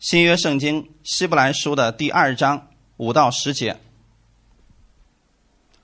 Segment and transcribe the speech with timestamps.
[0.00, 3.76] 新约圣经希伯来书的第二章五到十节，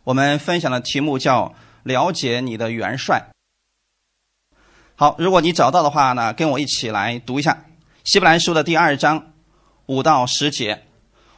[0.04, 3.26] 我们分享的题目叫“了解你的元帅”。
[4.96, 7.66] 好，如果你找到的话呢，跟我一起来读一下
[8.04, 9.34] 希伯来书的第二章
[9.84, 10.86] 五到十节。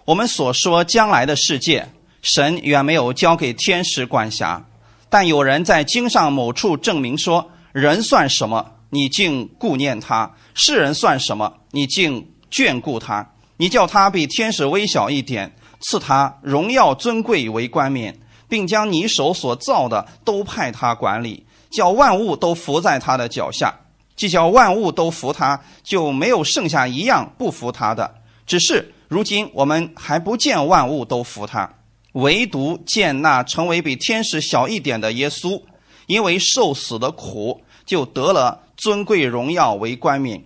[0.04, 1.88] 我们所说将来的世界，
[2.22, 4.64] 神远没有交给天使管辖，
[5.08, 8.76] 但有人在经上某处证明说：人算什么？
[8.90, 11.58] 你竟顾念他；世人算什么？
[11.72, 13.30] 你竟眷顾他？
[13.56, 23.80] 你叫他比天使微小一点，赐他荣耀尊贵为冠冕，并将你手所造的都派他管理，叫万物都服在他的脚下。
[24.14, 28.14] 既叫万物都服他，就没有剩下一样不服他的。
[28.46, 31.68] 只是如今我们还不见万物都服他，
[32.12, 35.62] 唯独见那成为比天使小一点的耶稣，
[36.06, 40.42] 因为受死的苦，就得了尊贵荣耀为冠冕。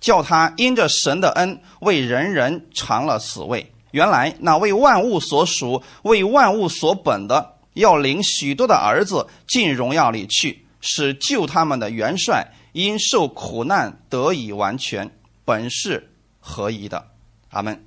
[0.00, 3.72] 叫他因着神的恩为人人尝了死味。
[3.92, 15.10] 原来那为万物所属、为万物所本的，要领许多的儿子进荣耀里去，使救他们的元帅因受苦难得以完全，
[15.44, 17.08] 本是合一的。
[17.50, 17.84] 阿门。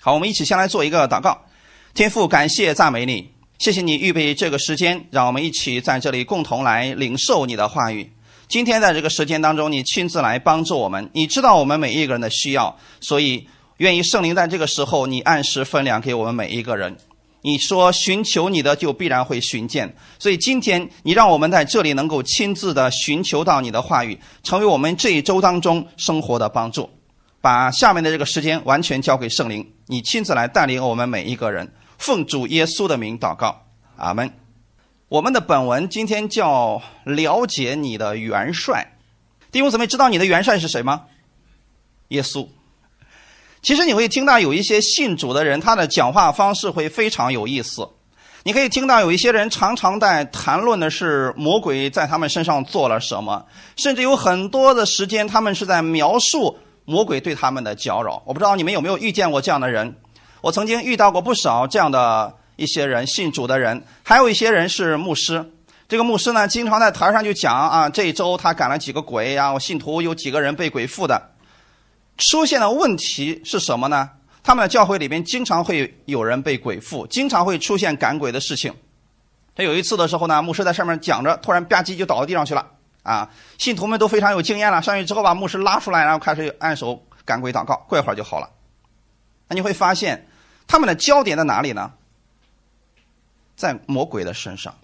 [0.00, 1.46] 好，我们一起先来做一个祷告。
[1.94, 8.12] 天父，感谢赞美你，谢谢你预备这个时间，让我们一起在这里共同来领受你的话语。
[8.48, 11.10] 今天在这个时间当中，你亲自来帮助我们。
[11.12, 13.46] 你知道我们每一个人的需要，所以
[13.76, 16.96] 愿意圣灵在这个时候，你按时分粮给我们每一个人。
[17.42, 19.94] 你说寻求你的，就必然会寻见。
[20.18, 26.88] 所以今天你让我们在这里能够亲自的寻求到你的话语，成为我们这一周当中生活的帮助。
[27.42, 31.70] 把下面的这个时间完全交给圣灵，你亲自来带领我们每一个人。
[31.98, 34.47] 奉主耶稣的名祷告，阿门。
[35.08, 38.92] 我们的本文今天叫了解你的元帅，
[39.50, 41.04] 弟兄姊妹，知道你的元帅是谁吗？
[42.08, 42.46] 耶稣。
[43.62, 47.88] 其实你会听到有一些信主的人，他的讲话方式会非常有意思。
[48.42, 53.46] 你可以听到有一些人常常在谈论的是魔鬼在他们身上做了什么，
[53.76, 58.22] 甚至有很多的时间，他们是在描述魔鬼对他们的搅扰。
[58.26, 59.96] 我不知道你们有没有遇见过这样的人？
[60.42, 62.34] 我曾经遇到过不少这样的。
[62.58, 65.52] 一些人信主的人，还有一些人是牧师。
[65.88, 71.30] 这个牧师呢，经常在台上就讲啊，这一周他赶了几个鬼呀，我信徒有几个人被鬼附的。
[72.18, 74.10] 出现的问题是什么呢？
[74.42, 78.74] 他们的教会里边经常会有人被鬼附，经常会出现赶鬼的事情。
[79.54, 82.66] 他有一次的时候呢，牧师在上面讲着，突然吧唧就倒到地上去了。
[83.04, 88.50] 啊，信徒们都非常有经验了，上去之后把牧师拉出来，然后开始按手赶鬼祷告，过一会儿就好了。
[89.46, 90.28] 那你会发现，
[90.66, 91.92] 他们的焦点在哪里呢？
[93.58, 94.76] 在魔鬼的身上，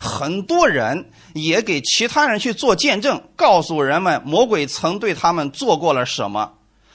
[0.00, 6.54] 很多人也给其他人去做见证，告诉人们魔鬼曾对他们做过了什么，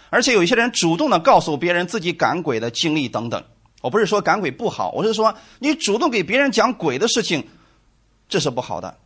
[0.10, 3.42] 而且有一些人主动的告诉别人自己赶鬼的经历等等。
[3.80, 7.48] 我不是说赶鬼不好，我是说你主动给别人讲鬼的事情，
[8.28, 8.98] 这是不好的。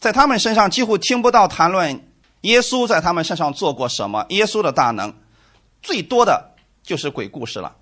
[0.00, 2.08] 在他们身上几乎听不到谈论
[2.40, 5.14] 耶稣在他们身上做过什么，耶稣的大能，
[5.82, 7.76] 最多的就是鬼故事了。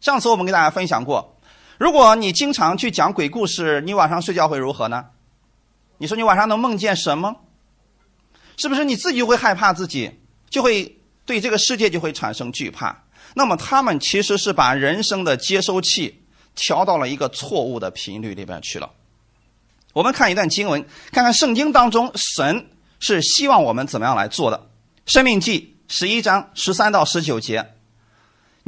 [0.00, 1.35] 上次我们给大家分享过。
[1.78, 5.06] 如果你经常去讲鬼故事，你晚上睡觉会如何呢？
[5.98, 7.36] 你说你晚上能梦见什么？
[8.56, 13.04] 是不是你自己会害怕自己，就会对这个世界就会产生惧怕？
[13.34, 16.22] 那么他们其实是把人生的接收器
[16.54, 18.90] 调到了一个错误的频率里边去了。
[19.92, 22.70] 我们看一段经文，看看圣经当中神
[23.00, 24.70] 是希望我们怎么样来做的。
[25.04, 27.74] 生命记十一章十三到十九节。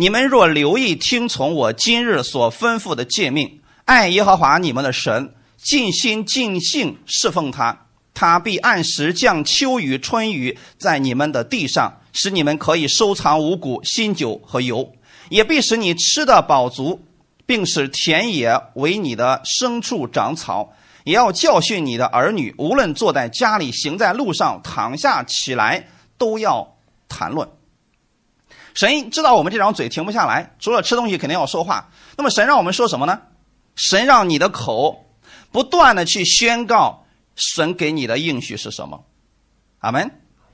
[0.01, 14.93] 你们若留意听从我今日所吩咐的诫命，爱耶和华你们的神，尽心尽性侍奉他，他必按时降秋雨春雨在你们的地上，使你们可以收藏五谷、新酒和油，
[15.31, 17.05] 也必使你吃的饱足，
[17.45, 20.73] 并使田野为你的牲畜长草。
[21.03, 26.77] 也要教训你的儿女，无论坐在家里、行在路上、躺下起来，都要
[27.09, 27.49] 谈论。
[28.79, 31.91] 神知道我们这张嘴停不下来，除了吃东西，肯定要说话。
[32.17, 33.19] 那么神让我们说什么呢？
[33.75, 35.05] 神让你的口
[35.51, 37.05] 不断的去宣告
[37.35, 39.05] 神给你的应许是什么。
[39.81, 40.09] 阿门。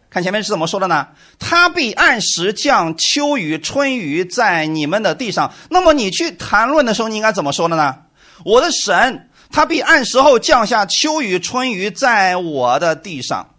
[0.08, 1.08] 看前面是怎么说的呢？
[1.38, 5.52] 他必按时降秋雨春雨在你们的地上。
[5.68, 8.04] 那么你去谈论的时候，你应该怎么说的呢？
[8.46, 13.50] 我的神，他必按时候降下秋雨春雨在我的地上，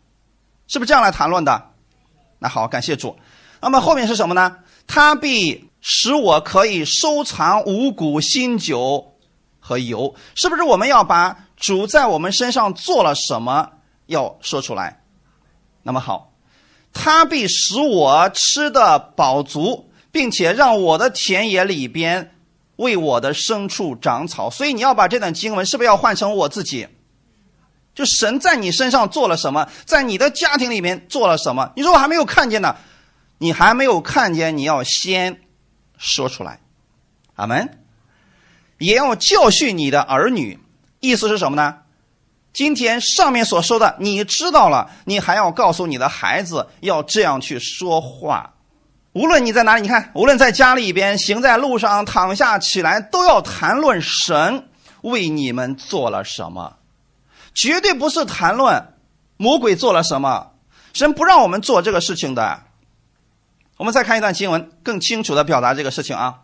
[0.68, 1.70] 是不是这样来谈论的？
[2.40, 3.16] 那好，感谢主。
[3.66, 4.58] 那么后面是什么呢？
[4.86, 9.16] 他必使我可以收藏五谷、新酒
[9.60, 10.62] 和油，是不是？
[10.62, 13.72] 我们要把主在我们身上做了什么
[14.06, 15.02] 要说出来。
[15.82, 16.32] 那么好，
[16.94, 22.36] 他必使我吃的饱足，并且让我的田野里边
[22.76, 24.52] 为我的牲畜长草。
[24.52, 26.88] 所以你要把这段经文是不是要换成我自己？
[27.96, 31.72] 就神在你身上做了什么，在你的家庭里面做了什么？
[31.76, 32.76] 你说我还没有看见呢，
[33.46, 35.40] 你还没有看见，你要先
[36.00, 36.62] 说出来。
[37.36, 37.78] 阿门。
[38.80, 40.60] 也要教训你的儿女，
[41.00, 41.76] 意思是什么呢？
[42.54, 48.56] 今天上面所说的，你知道了，你还要告诉你的孩子要这样去说话。
[49.14, 54.68] 无论你在哪里，你看，无论在家里边，行在路上，躺下起来，都要谈论神
[55.02, 56.78] 为你们做了什么。
[57.54, 58.96] 绝对不是谈论
[59.38, 60.54] 魔鬼做了什么，
[60.94, 62.64] 神不让我们做这个事情的。
[63.78, 66.36] 我们再看一段经文，更清楚的表达这个事情啊，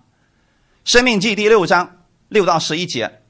[0.92, 3.22] 《生命记》第六章六到十一节：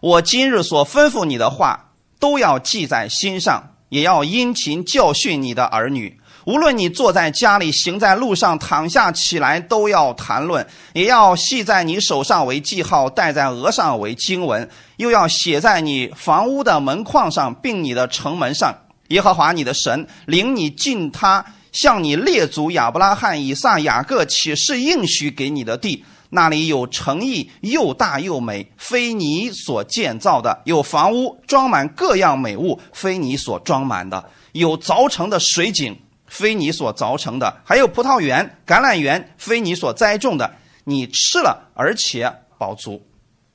[0.00, 6.18] 我今日所吩咐你的话，都要记在心上，也要殷勤教训你的儿女。
[6.46, 18.74] 无论你坐在家里，行在路上，躺下起来，都要谈论；也要系在你手上为记号，戴在额上为经文，又要写在你房屋的门框上，并你的城门上。
[19.08, 21.44] 耶和华你的神领你进他
[21.76, 35.98] 向你列祖亚伯拉罕、以撒、雅各启示应许给你的地，那里有诚意又大又美，非你所建造的；有房屋装满各样美物，非你所装满的；有凿成的水井。
[36.28, 43.06] 非你所凿成的，还有葡萄园、橄榄园，非你所栽种的，你吃了而且饱足。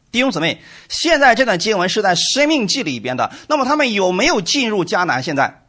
[0.10, 5.22] 弟兄姊妹，现在这段经文是在《生命记》里边的，那么他们有没有进入迦南？
[5.22, 5.66] 现在，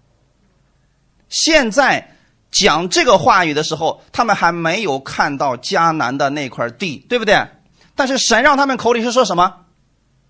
[1.29, 2.17] 现在
[2.53, 7.45] 讲这个话语的时候，他们还没有看到迦南的那块地，对不对？
[7.97, 9.55] 但是神让他们口里是说什么？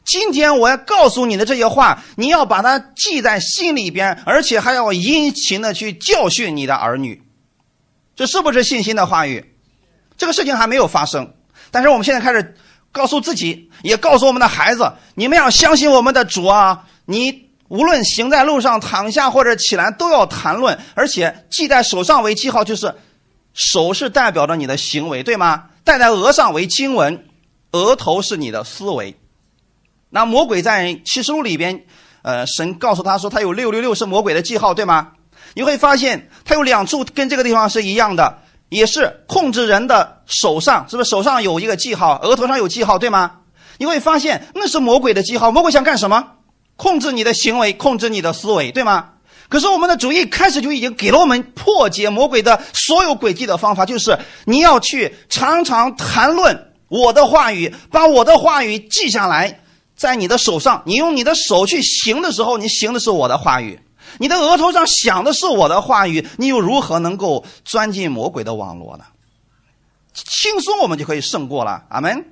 [0.05, 7.23] 今天我要告诉你的这些话，你要把它记在心里边，而且还要殷勤的去教训你的儿女。
[8.17, 9.55] 这是不是信心的话语？
[10.17, 11.35] 这个事情还没有发生，
[11.71, 12.57] 但是我们现在开始
[12.91, 16.85] 告诉自己，也告诉我们的孩子：你们要相信我们的主啊！
[17.05, 22.95] 你无论行在路上、躺下或者起来，都要谈论，而且记在手上为记号，就是
[23.55, 25.71] 手是代表着你的行为，对吗？
[25.83, 27.25] 戴在额上为经文，
[27.71, 29.19] 额头是你的思维。
[30.11, 31.87] 那魔鬼在启示录里边，
[32.21, 35.13] 呃，神告诉他说，他有六六六是魔鬼的记号，对吗？
[35.55, 43.39] 你会发现他有两处跟这个地方是一样的，也是控制人的手上，是不是手上有一个记号，额头上有记号，对吗？
[43.79, 46.33] 你会发现那是魔鬼的记号，魔鬼想干什么？
[46.77, 49.11] 控制你的行为，控制你的思维，对吗？
[49.49, 59.61] 可是我们的主一开始就已经给了我们破解魔鬼的所有诡计的方法，就是你要去常常谈论我的话语，把我的话语记下来。
[59.95, 63.77] 在你的手上，你用你的手去行的时候，你行的是我的话语；
[64.19, 69.05] 你的额头上想的是我的话语，你又如何能够钻进魔鬼的网络呢？
[70.15, 71.85] 轻松，我们就可以胜过了。
[71.91, 72.32] 阿门。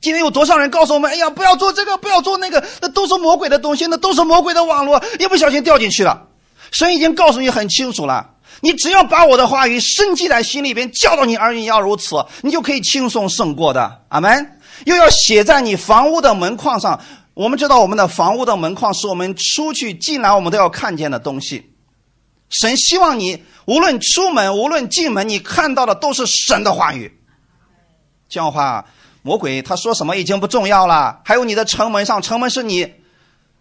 [0.00, 6.26] 今天有多少人告诉我们：“哎呀，不要做这个，不要做那个，那都是魔鬼的东西，那都是魔鬼的网络，一不小心掉进去了。”
[6.70, 14.02] 神已经告诉你很清楚了，你只要把我的话语深记在心里边，教导你儿女要如此，你就可以轻松胜过的。
[14.08, 14.54] 阿门。
[14.84, 17.00] 又要写在你房屋的门框上。
[17.34, 21.72] 我们知道，我们的房屋的门框是我们出去进来我们都要看见的东西。
[22.48, 27.12] 神希望你无论出门，无论进门，你看到的都是神的话语。
[28.28, 28.84] 这样的话，
[29.22, 31.20] 魔鬼他说什么已经不重要了。
[31.24, 32.94] 还有你的城门上，城门是你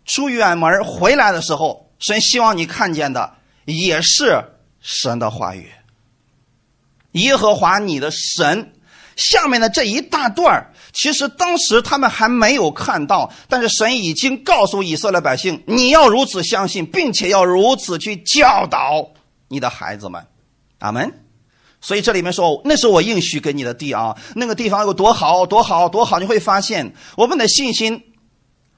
[0.06, 3.36] 出远门回来的时候，神希望你看见的
[3.66, 4.44] 也是
[4.80, 5.70] 神的话语。
[7.12, 8.74] 耶和华你的神。
[9.16, 19.10] 下面的这一大段其实当时他们还没有看到，但是神已经告诉以色列百姓：你要如此相信，并且要如此去教导
[19.48, 20.24] 你的孩子们。
[20.78, 21.12] 阿门。
[21.82, 26.20] 所以这里面说，那是我应许给你的地啊，那个地方有多好，多好，多好！
[26.20, 28.04] 你会发现，我们的信心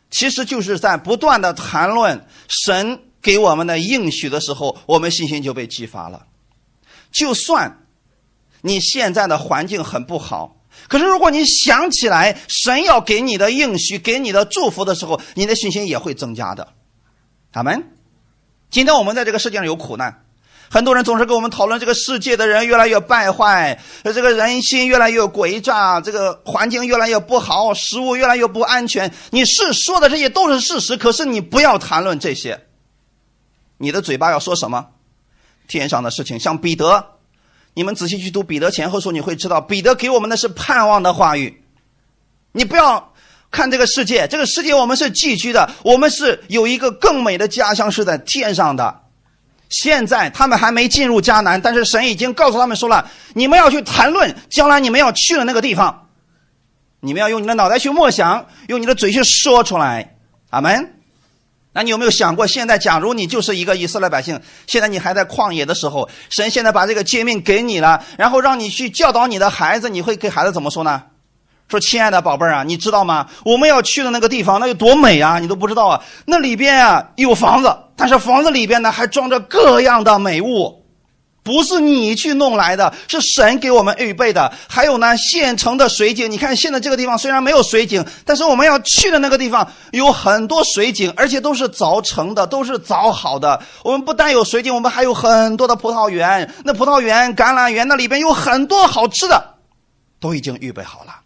[0.10, 6.28] 其实就是在不断的谈论神给我们的应许的时候，我们信心就被激发了。
[7.12, 7.86] 就算。
[8.62, 10.58] 你现在的环境很不好，
[10.90, 16.74] 可是如果你想起来神要给你的应许、给你的祝福的时候，你的信心也会增加的。
[17.52, 17.82] 阿门。
[18.70, 20.26] 今天我们在这个世界上有苦难，
[20.70, 29.12] 很多人总是跟我们讨论这个世界的人越来越败坏，这个人心越来越诡诈，这个环境越来越不好，食物越来越不安全。
[29.32, 32.66] 你是说的这些都是事实，可是你不要谈论这些。
[33.78, 34.88] 你的嘴巴要说什么？
[35.68, 37.16] 天上的事情，像彼得。
[37.74, 41.64] 你们仔细去读彼得前后书，你会知道彼得给我们的是盼望的话语。
[42.52, 43.14] 你不要
[43.52, 49.04] 看这个世界，这个世界我们是寄居的，我们是有一个更美的家乡是在天上的。
[49.70, 56.10] 现在他们还没进入迦南，但是神已经告诉他们说了：你们要去谈论将来你们要去的那个地方，
[57.00, 60.16] 你们要用你的脑袋去默想，用你的嘴去说出来。
[60.50, 60.96] 阿门。
[61.72, 71.04] 那你有没有想过，现在假如你就是一个以色列百姓，现在你还在旷野的时候，神现在把这个诫命给你了，然后让你去教导你的孩子，你会给孩子怎么说呢？
[71.70, 73.28] 说亲爱的宝贝儿啊，你知道吗？
[73.46, 75.38] 我们要去的那个地方，那有多美啊！
[75.38, 76.02] 你都不知道啊。
[76.26, 80.84] 那里边啊有房子，但是房子里边呢还装着各样的美物，
[81.44, 84.52] 不是你去弄来的，是神给我们预备的。
[84.68, 86.32] 还有呢，现成的水井。
[86.32, 93.62] 你看现在这个地方虽然没有水井，但是我们要去的那个地方有很多水井，而且都是凿成的，都是凿好的。
[93.84, 96.52] 我们不但有水井，我们还有很多的葡萄园。
[96.66, 99.54] 那葡萄园、橄榄园那里边有很多好吃的，
[100.20, 101.18] 都已经预备好了。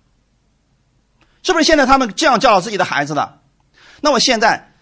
[1.43, 3.41] 是不是现在他们这样教导自己的孩子的？
[4.01, 4.73] 那我现在，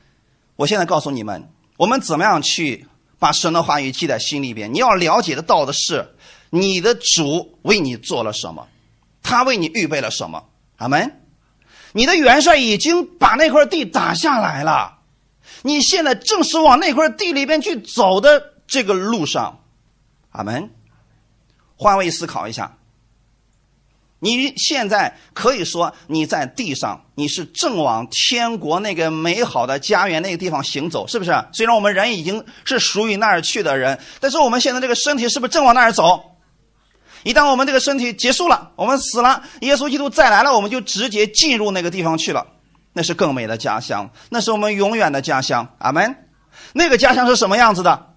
[0.55, 2.87] 我现在告诉你们，我们怎么样去
[3.19, 4.73] 把神的话语记在心里边？
[4.73, 6.15] 你要了解的到的是，
[6.49, 8.67] 你的主为你做了什么，
[9.21, 10.45] 他为你预备了什么。
[10.77, 11.19] 阿门。
[11.93, 14.99] 你的元帅已经把那块地打下来了，
[15.63, 19.59] 你现在正是往那块地里边去走的这个路上。
[20.31, 20.71] 阿门。
[21.75, 22.77] 换位思考一下。
[24.23, 31.31] 你现在可以说你在地上，你是正往天国那个美好的家园那个地方行走，是不是？
[31.53, 36.37] 虽然我们人已经是属于那儿去的人，但是我们现在这个身体是不是正往那儿走？
[37.23, 42.45] 一旦我们这个身体结束了，我们死了，耶稣基督再来了，我们就直接进入那个地方去了，
[42.93, 45.67] 那是更美的家乡，那是我们永远的家乡。
[45.79, 46.15] 阿门。
[46.73, 48.13] 那个家乡是什么样子的？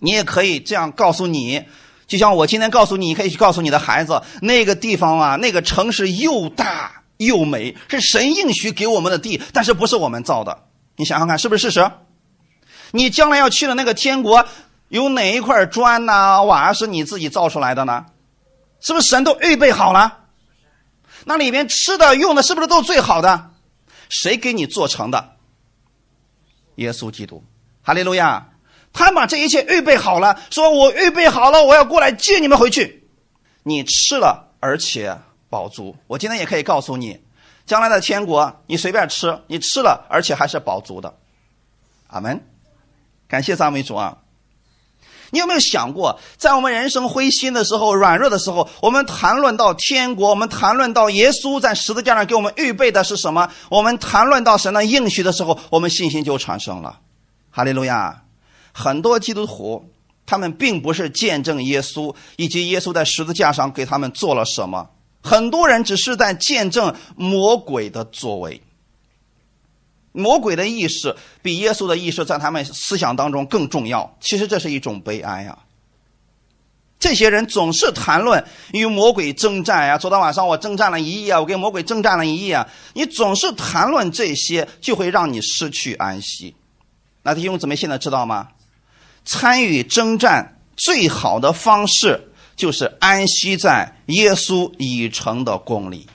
[0.00, 1.64] 你也可以这样告诉你。
[2.10, 10.64] 就像我今天告诉你，你可以去告诉你的孩子，那个地方啊，那个城市又大又美，是神应许给我们的地，但是不是我们造的。
[10.96, 11.90] 你想想看，是不是事实？
[12.90, 14.44] 你将来要去的那个天国，
[14.88, 18.06] 有哪一块砖呐、瓦是你自己造出来的呢？
[18.80, 20.18] 是不是神都预备好了？
[21.26, 23.50] 那里面吃的、用的，是不是都是最好的？
[24.08, 25.36] 谁给你做成的？
[26.74, 27.44] 耶稣基督，
[27.82, 28.48] 哈利路亚。
[28.92, 33.08] 他把这一切预备好了，说我预备好了，我要过来接你们回去。
[33.62, 35.16] 你吃了，而且
[35.48, 35.96] 饱足。
[36.06, 37.20] 我今天也可以告诉你，
[37.66, 41.14] 将来的天国，你随便吃，你吃了，而且还是饱足的。
[42.08, 42.44] 阿门。
[43.28, 44.18] 感谢赞美主啊！
[45.30, 53.48] 你有没有想过，在我们人生灰心的时候、软弱的时候，我们谈论到天国，我们谈论到耶稣在十字架上给我们预备的是什么？
[53.68, 56.98] 我们谈论到神的应许的时候，我们信心就产生了。
[57.50, 58.22] 哈利路亚。
[58.80, 59.84] 很多基督徒，
[60.24, 64.88] 他们并不是见证耶稣以及耶稣在十字架上给他们做了什么。
[65.22, 68.62] 很多人只是在见证魔鬼的作为。
[70.12, 74.16] 魔鬼的意识比耶稣的意识在他们思想当中更重要。
[74.18, 75.58] 其实这是一种悲哀啊！
[76.98, 79.98] 这些人总是谈论与魔鬼征战呀。
[79.98, 82.66] 昨天晚上我征战了一夜，我跟魔鬼征战了一夜。
[82.94, 86.54] 你总是谈论这些，就会让你失去安息。
[87.22, 88.48] 那弟兄姊妹现在知道吗？
[89.24, 96.06] 参与征战最好的方式就是安息在耶稣已成的功里，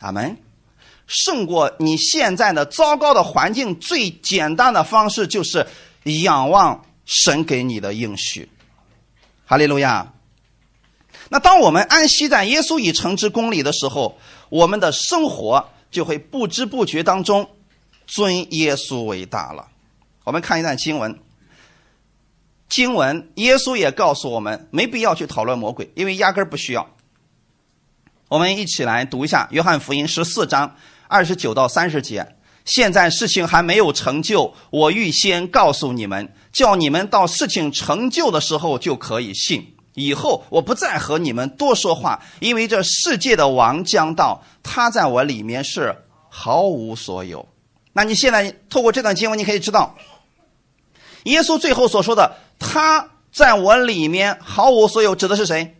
[0.00, 0.36] 阿门。
[1.06, 5.66] 胜过你现在的糟糕的环境，最简单的方式就是
[6.04, 8.48] 仰望神给你的应许，
[9.44, 10.12] 哈利路亚。
[11.28, 17.50] 那当我们安息在耶稣已成之功里的时候，我们的生活就会不知不觉当中
[18.06, 19.68] 尊耶稣为大了。
[20.24, 21.18] 我们看一段经文。
[22.72, 26.88] 经文，耶稣也告诉我们，没必要去讨论魔鬼，因为压根儿不需要。
[28.28, 30.74] 我们一起来读一下《约翰福音》十四章
[31.06, 32.34] 二十九到三十节。
[32.64, 39.76] 现在事情还没有成就，我预先告诉你们，叫你们到事情成就的时候就可以信。
[39.92, 45.94] 以后我不再和你们多说话，因为这世界的王将到，他在我里面是
[46.30, 47.46] 毫无所有。
[47.92, 49.94] 那你现在透过这段经文，你可以知道，
[51.24, 52.34] 耶稣最后所说的。
[52.62, 55.76] 他在我里面毫无所有，指的是谁？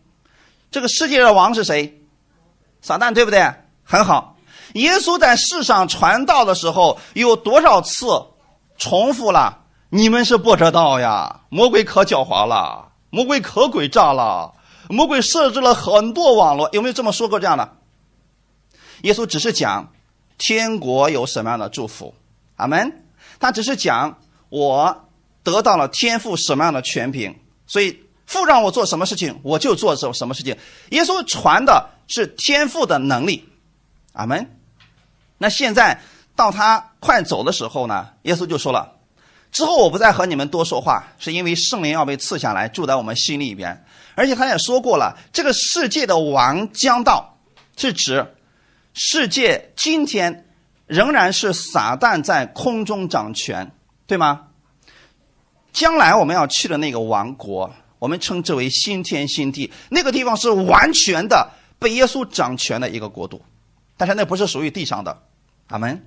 [0.70, 2.02] 这个世界的王是谁？
[2.82, 3.54] 撒旦，对不对？
[3.84, 4.36] 很好。
[4.74, 8.06] 耶稣在世上传道的时候，有多少次
[8.76, 9.60] 重复了？
[9.90, 11.42] 你们是不知道呀！
[11.50, 14.54] 魔鬼可狡猾了，魔鬼可诡诈了，
[14.88, 16.68] 魔鬼设置了很多网络。
[16.72, 17.76] 有没有这么说过这样的？
[19.02, 19.92] 耶稣只是讲
[20.38, 22.14] 天国有什么样的祝福，
[22.56, 23.04] 阿门。
[23.38, 25.08] 他只是讲我。
[25.42, 30.56] 得到了天赋什么样的权柄，所以父让我做什么事情，我就做什什么事情。
[30.90, 33.48] 耶稣传的是天赋的能力，
[34.12, 34.58] 阿门。
[35.38, 36.00] 那现在
[36.36, 39.00] 到他快走的时候呢，耶稣就说了
[39.50, 43.84] ：“之后我不再和你们多说话，是因为圣灵要被赐下来，住在我们心里边。
[44.14, 47.38] 而且他也说过了，这个世界的王将到，
[47.76, 48.34] 是指
[48.94, 50.46] 世界今天
[50.86, 53.72] 仍然是撒旦在空中掌权，
[54.06, 54.48] 对吗？
[55.72, 63.42] 将来我们要去的那个王国，我们称之为新天新地，那个地方是完全的被耶稣掌权的一个国度，
[63.96, 65.22] 但是那不是属于地上的。
[65.68, 66.04] 阿门。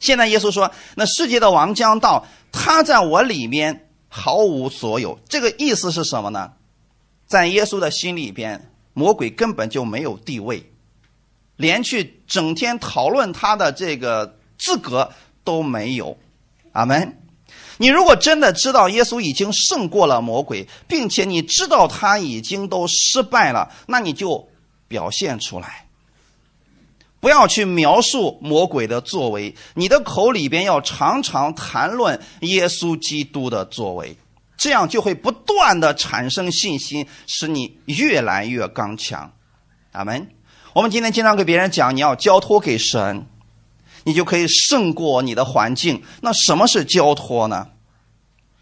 [0.00, 5.16] 现在耶稣说，那世界的王将到，他在我里面毫无所有。
[5.28, 6.52] 这个意思是什么呢？
[7.26, 10.68] 在耶稣的心里边，魔鬼根本就没有地位，
[11.54, 15.12] 连去整天讨论他的这个资格
[15.44, 16.18] 都没有。
[16.72, 17.21] 阿门。
[17.78, 24.48] 你如果真的知道耶稣已经胜过了魔鬼，并且你知道他已经都失败了，那你就
[24.88, 25.86] 表现出来，
[27.20, 34.16] 不要去描述魔鬼的作为，你的口里边要常常谈论耶稣基督的作为，
[34.56, 39.32] 这样就会不断的产生信心，使你越来越刚强。
[39.92, 40.28] 阿门。
[40.74, 43.26] 我们今天经常给别人讲，你要交托给神。
[44.04, 46.02] 你就可以胜过你的环境。
[46.20, 47.68] 那什么是交托呢？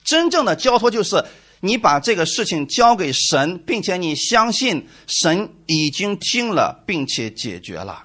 [0.05, 1.25] 真正的交托就是
[1.61, 8.05] 你把这个事情交给神，并且你相信神已经听了，并且解决了。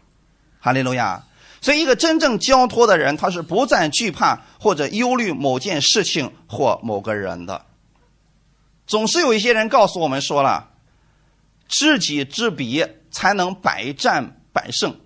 [0.59, 1.23] 哈利路亚！
[1.61, 7.65] 所以，一个真正交托的人，他是不再惧怕或者忧虑某件事情或某个人的。
[8.85, 10.69] 总是有一些人告诉我们说了
[11.67, 14.99] ：“知己知彼，才能百战百胜。”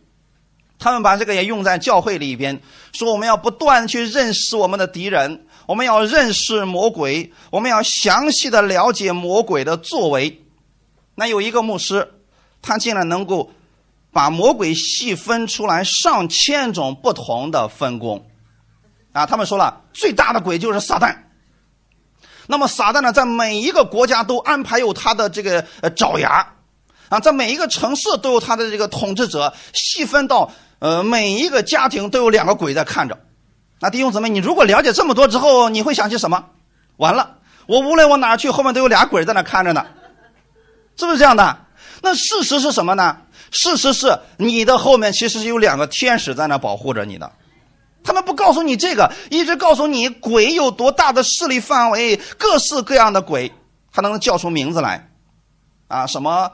[0.79, 2.61] 他们把这个也用在教会里边，
[2.93, 10.41] 说我们要不断去认识我们的敌人，我们要认识魔鬼，我们要详细的了解魔鬼的作为。
[11.15, 12.13] 那有一个牧师，
[12.61, 13.51] 他竟然能够
[14.13, 18.25] 把魔鬼细分出来上千种不同的分工。
[19.11, 21.13] 啊，他们说了，最大的鬼就是撒旦。
[22.47, 25.61] 那么撒旦呢，在每一个国家都安排有他的这个
[25.93, 26.53] 爪牙，
[27.09, 30.49] 啊，在每一个城市都有他的这个统治者，细分到。
[30.79, 33.17] 呃，每一个家庭都有两个鬼在看着。
[33.81, 36.45] 那弟兄姊妹，你如果了解这么多之后，你会想起什么？
[36.97, 37.37] 完了，
[37.67, 39.85] 我无论往哪去，后面都有俩鬼在那看着呢，
[40.97, 41.57] 是不是这样的？
[42.01, 43.17] 那事实是什么呢？
[43.51, 47.31] 事实是你的后面其实是有两个天使在那保护着你的。
[48.03, 53.51] 他们不告诉你这个，一直告诉你鬼有多大的势力范围，各式各样的鬼，
[53.91, 55.09] 还能叫出名字来，
[55.87, 56.51] 啊，什么？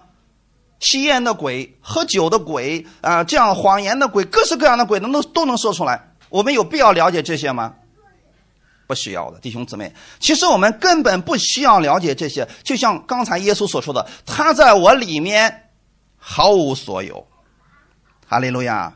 [0.80, 6.12] 吸烟的鬼、喝酒的鬼啊，这样谎言的鬼，各式各样的鬼，能都都能说出来。
[6.30, 7.74] 我们有必要了解这些吗？
[8.88, 9.92] 不需要的，弟兄姊妹。
[10.20, 12.48] 其实我们根本不需要了解这些。
[12.64, 15.70] 就像刚才耶稣所说的，他在我里面
[16.18, 17.26] 毫无所有。
[18.28, 18.94] 哈利路亚！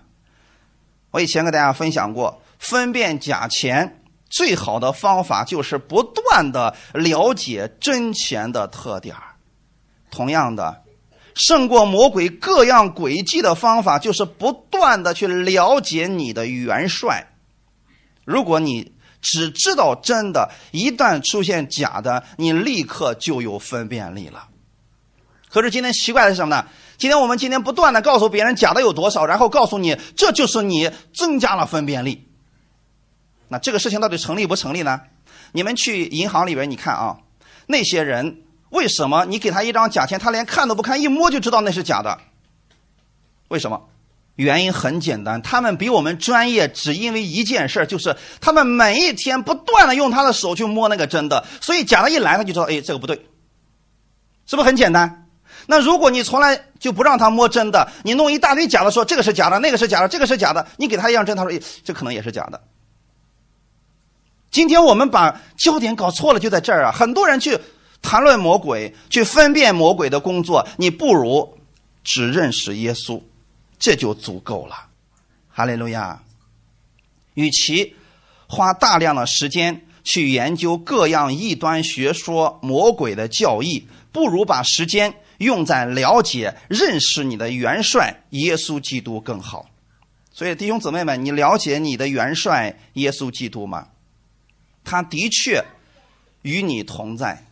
[1.11, 9.15] 我以前跟大家分享过，分辨假钱最好的方法就是不断的了解真钱的特点
[10.11, 10.83] 同样的。
[11.35, 17.27] 胜过魔鬼各样诡计的方法，就是不断的去了解你的元帅。
[18.25, 24.47] 如果你只知道真的，一旦出现假的，你立刻就有分辨力了。
[25.49, 26.65] 可是今天奇怪的是什么呢？
[26.97, 32.27] 今天我们今天不断的告诉别人假的有多少，然后告诉你这就是你增加了分辨力。
[33.47, 35.01] 那这个事情到底成立不成立呢？
[35.53, 37.17] 你们去银行里边，你看啊，
[37.67, 38.43] 那些人。
[38.69, 42.17] 为什么你给他一张假钱，他连看都不看，一摸就知道那是假的？
[43.47, 43.81] 为什么？
[44.35, 53.17] 原因很简单，他们比我们专业，只因为一件事就是他们每一天不断的用他的手去摸那个真的，所以假的一来，他就知道，哎，这个不对，
[54.45, 55.27] 是不是很简单？
[55.67, 62.61] 那如果你从来就不让他摸真的，你弄一大堆假的，说这个是假的，那个是假的，这个是假的，你给他一样真，他说，哎，这可能也是假的。
[64.51, 67.59] 今天我们把焦点搞错了，就在这儿啊，很多人去。
[68.01, 71.57] 谈论魔鬼，去分辨魔鬼的工作，你不如
[72.03, 73.21] 只认识耶稣，
[73.77, 74.87] 这就足够了。
[75.49, 76.23] 哈利路亚！
[77.33, 77.95] 与其
[78.47, 89.69] 花大量的时间去研究各样异端学说、魔鬼的教义，不如把时间用在了解、认识你的元帅耶稣基督更好。
[90.31, 93.89] 所以，弟兄姊妹们，你了解你的元帅耶稣基督吗？
[94.85, 95.63] 他的确
[96.41, 97.45] 与你同在。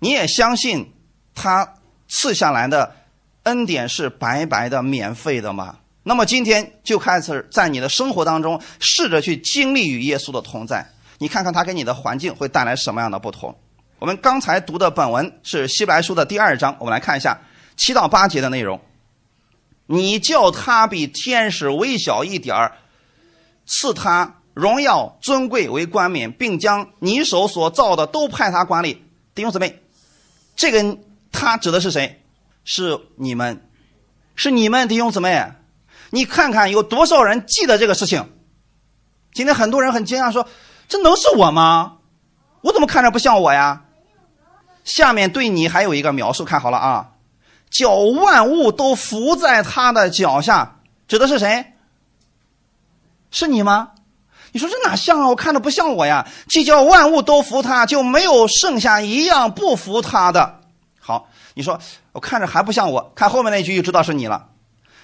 [0.00, 0.92] 你也相信
[1.34, 1.74] 他
[2.08, 2.96] 赐下来的
[3.44, 5.76] 恩典是白白的、免费的吗？
[6.02, 10.84] 那么今天就开始在你的生活当中试着去经历与耶稣的同在，
[11.18, 13.56] 你看看他给你的环境会带来什么样的不同。
[14.00, 17.38] 我们刚才读的本文是希伯书的第二章，我们来看一下
[17.76, 18.80] 七到八节的内容。
[19.86, 22.72] 你叫他比天使微小一点儿，
[23.66, 24.36] 赐他。
[24.52, 29.04] 荣耀、尊贵为冠冕，并将你手所造的都派他管理。
[29.32, 29.80] 弟兄姊妹，
[30.60, 30.98] 这个
[31.32, 32.22] 他指的是谁？
[32.64, 33.66] 是你们，
[34.36, 35.54] 是你们弟兄姊妹。
[36.10, 38.30] 你看看有多少人记得这个事情？
[39.32, 40.46] 今天很多人很惊讶说
[40.86, 41.96] ：“这能是我吗？
[42.60, 43.84] 我怎么看着不像我呀？”
[44.84, 47.12] 下面对你还有一个描述，看好了啊，
[47.70, 51.72] 叫万物都伏在他的脚下，指的是谁？
[53.30, 53.92] 是你吗？
[54.52, 55.28] 你说这哪像啊？
[55.28, 56.26] 我看着不像我呀。
[56.48, 60.60] 既叫万物都服他，就没有剩下一样不服他的。
[60.98, 61.78] 好，你说
[62.12, 64.46] 我看着还不像我，看后面那句就知道是你了。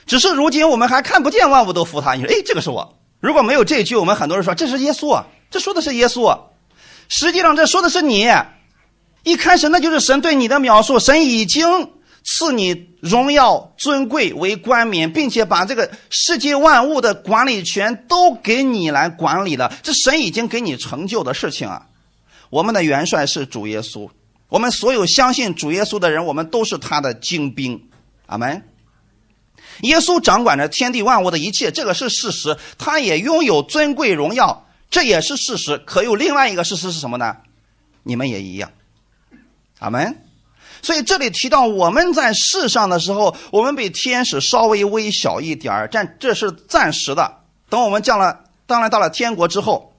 [0.07, 2.15] 只是如今我们还看不见万物都服他。
[2.15, 2.97] 你说，哎，这个是我。
[3.21, 6.27] 如果没有这句，我们很多人说这是耶稣啊，这说的是耶稣。
[6.27, 6.39] 啊
[7.09, 8.29] 实际上这说的是你。
[9.23, 11.93] 一开始那就是神对你的描述，神已经
[12.29, 19.73] 赐你荣耀尊贵为冠冕，并且把这个世界万物的管理权都给你来管理了。
[19.85, 21.87] 这神已经给你成就的事情啊！
[22.51, 24.11] 我们的元帅是主耶稣，
[24.49, 27.89] 我们所有相信主耶稣的人，我们都是他的精兵。
[28.27, 28.65] 阿门。
[29.83, 32.57] 耶稣掌管着天地万物的一切，这个是事实。
[32.77, 35.79] 他也拥有尊贵荣耀，这也是事实。
[35.79, 37.37] 可有另外一个事实是什么呢？
[38.03, 38.73] 你们也一样。
[39.79, 40.26] 阿门。
[40.87, 47.40] 所以这里提到我们在世上的时候，我们比天使稍微微小一点儿，但这是暂时的。
[47.68, 49.96] 等我们降了，当然到了天国之后，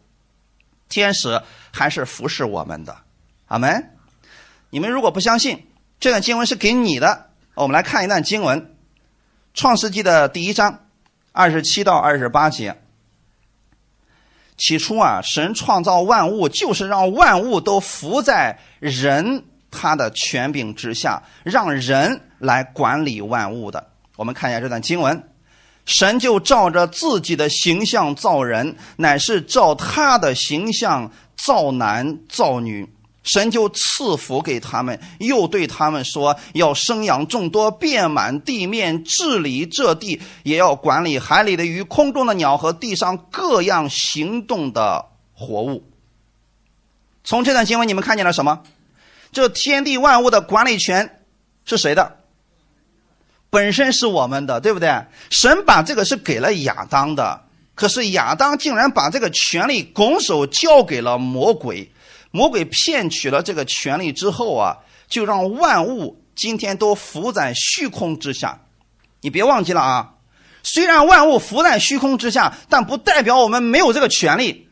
[0.88, 1.42] 天使
[1.74, 2.96] 还是服侍我们的。
[3.48, 3.92] 阿门。
[4.70, 5.68] 你们如果不相信，
[6.00, 7.32] 这段经文是给你的。
[7.56, 8.62] 我们来看一段经文，
[9.54, 10.86] 《创世纪》的第一章，
[11.34, 12.82] 二十七到二十八节。
[14.56, 19.44] 起初啊，神创造万物，就是让万物都服在人。
[19.80, 23.88] 他的权柄之下，让人来管理万物的。
[24.16, 25.24] 我们看一下这段经文：
[25.86, 32.90] 神就照着自己的形象造人，乃是照他的形象造男造女。
[33.24, 45.84] 神就赐福给他们，又对他们说：要生养众多，遍满地面，治理这地，也要管理海里的鱼、空中的鸟和地上各样行动的活物。
[47.26, 48.64] 从这段经文，你们看见了什么？
[49.38, 51.22] 这天地万物的管理权
[51.64, 52.18] 是谁的？
[53.52, 55.06] 本身是我们的，对不对？
[55.30, 57.44] 神把这个是给了亚当的，
[57.76, 61.92] 可是亚当竟然把这个权利拱手交给了魔鬼。
[62.32, 68.62] 魔鬼骗取了这个权利之后啊，就让万物今天都浮在虚空之下。
[69.22, 70.16] 你别忘记了啊，
[70.64, 74.68] 虽然万物浮在虚空之下，但不代表我们没有这个权利。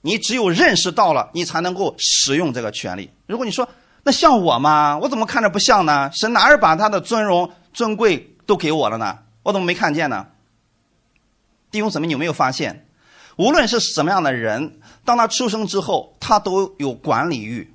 [0.00, 3.10] 你只有认识到了，你才能够使用这个权利。
[3.26, 3.68] 如果你说，
[4.02, 4.98] 那像我吗？
[4.98, 6.10] 我怎么看着不像呢？
[6.12, 9.18] 神哪儿把他的尊荣尊贵都给我了呢？
[9.42, 10.26] 我怎么没看见呢？
[11.70, 12.86] 弟兄姊妹，你有没有发现，
[13.36, 17.72] 无论是什么样的人，当他出生之后，他都有管理欲。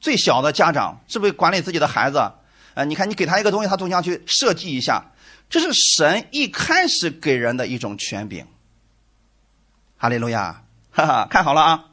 [0.00, 2.32] 最小的家长是不是管理自己的孩子？
[2.74, 5.12] 呃，你看你给他一个东西，他总想去设计一下，
[5.48, 8.46] 这是神一开始给人的一种权柄。
[9.96, 11.84] 哈利路亚，哈哈，看好了啊。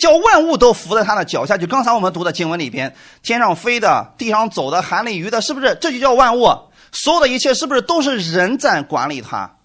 [0.00, 5.76] 叫万物都伏在他的脚下，就刚才我们读的经文里边，天上飞的、地上走的、海里鱼的，是不是？
[5.78, 6.48] 这就叫万物，
[6.90, 9.56] 所有的一切是不是都是人在管理它？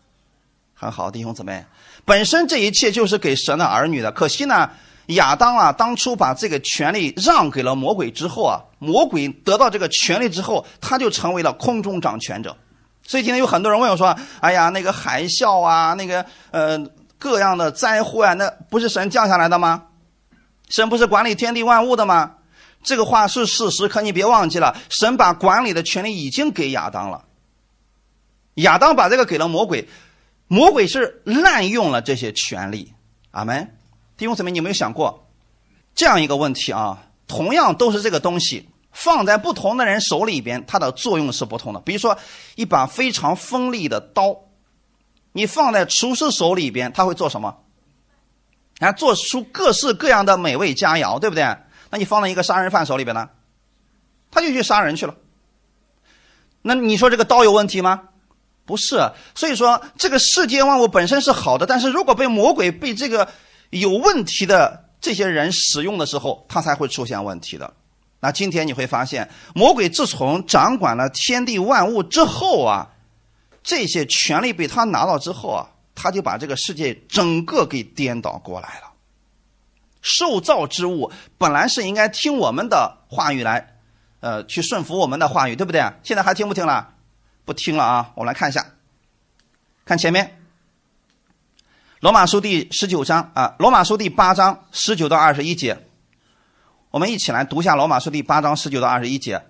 [0.74, 1.64] 很好，弟兄姊妹，
[2.04, 4.12] 本身这一切就是给神的儿女的。
[4.12, 4.70] 可惜呢，
[5.06, 12.58] 亚当啊，当初把这个权利让给了魔鬼之后啊，魔鬼得到这个权利之后，他就成为了空中掌权者。
[13.08, 16.78] 所以今天有很多人问我说：“哎呀，那个海啸啊，那个呃
[17.18, 19.84] 各样的灾祸啊，那不是神降下来的吗？”
[20.70, 22.38] 神不是管理天地万物的吗？
[22.84, 27.26] 这个话是事实，可你别忘记了，神把管理的权利已经给亚当了。
[28.56, 29.90] 亚当把这个给了魔鬼，
[30.48, 32.94] 魔鬼是滥用了这些权利。
[33.32, 33.76] 阿门。
[34.18, 35.28] 弟兄姊妹，你有没有想过
[35.96, 37.04] 这样一个问题啊？
[37.28, 41.80] 同样都是这个东西，放在不同的人手里边，它的作用是不同的。
[41.80, 42.18] 比如说，
[42.56, 44.38] 一把非常锋利的刀，
[45.32, 47.58] 你放在厨师手里边，他会做什么？
[48.80, 51.44] 啊，做出各式各样的美味佳肴，对不对？
[51.90, 53.30] 那你放在一个杀人犯手里边呢，
[54.30, 55.16] 他就去杀人去了。
[56.62, 58.10] 那你说这个刀有问题吗？
[58.66, 59.12] 不是。
[59.34, 63.30] 所以说，这个世界万物本身是好的，但是如果被魔鬼被这个
[63.70, 67.74] 有问题的这些人使用的时候，他才会出现问题的。
[68.20, 72.90] 那今天你会发现，魔鬼自从掌管了天地万物之后啊，
[73.64, 75.70] 这些权利被他拿到之后啊。
[75.96, 78.92] 他就把这个世界整个给颠倒过来了。
[80.02, 83.78] 受造之物本来是应该听我们的话语来，
[84.20, 85.82] 呃，去顺服我们的话语，对不对？
[86.04, 86.94] 现在还听不听了？
[87.44, 88.12] 不听了啊！
[88.16, 88.66] 我们来看一下，
[89.86, 90.26] 看前面，
[92.02, 95.88] 《罗马书第十九章啊，罗马书第八章十九到二十一节，
[96.92, 99.44] 我们一起来读一下罗马书第八章十九到二十一节。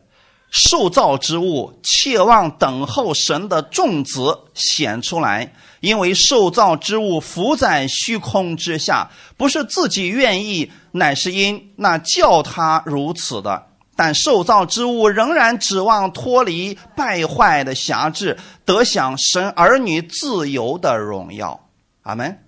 [0.51, 5.53] 受造之物切望等候神的种子显出来，
[5.85, 13.67] 因为受造之物浮在虚空之下，不是自己愿意，乃是因那叫他如此的。
[13.95, 21.69] 但受造之物仍然指望脱离败坏的辖制，得享神儿女自由的荣耀。
[22.03, 22.39] 阿门。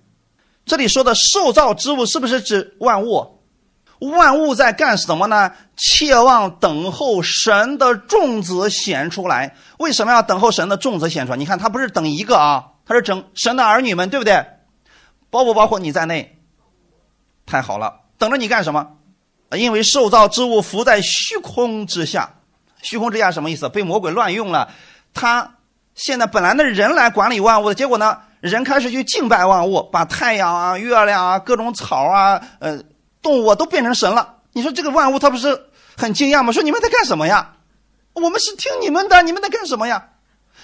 [0.66, 3.38] 这里说的受造之物是不是指万物？
[4.00, 5.50] 万物在干什么呢？
[5.74, 9.56] 切望等候神的种子显出来。
[9.78, 11.38] 为什么要等候神的种子显出来？
[11.38, 14.44] 你看，他不是等一个啊，他是整神的儿女们，对不对？
[15.30, 16.38] 包不包括你在内？
[17.46, 18.96] 太好了，等着你干什么？
[19.52, 22.34] 因为受造之物浮在虚空之下，
[22.82, 23.68] 虚空之下什么意思？
[23.68, 24.72] 被魔鬼乱用了。
[25.14, 25.56] 他
[25.94, 32.82] 现在本来的人来管理万物的，结果呢，人开始去敬拜万物，把太阳啊、月亮啊、各种草啊、呃。
[33.20, 36.52] 动物都变成神了，你说这个万物它不是很惊讶吗？
[36.52, 37.56] 说你们在干什么呀？
[38.14, 40.10] 我们是听你们的，你们在干什么呀？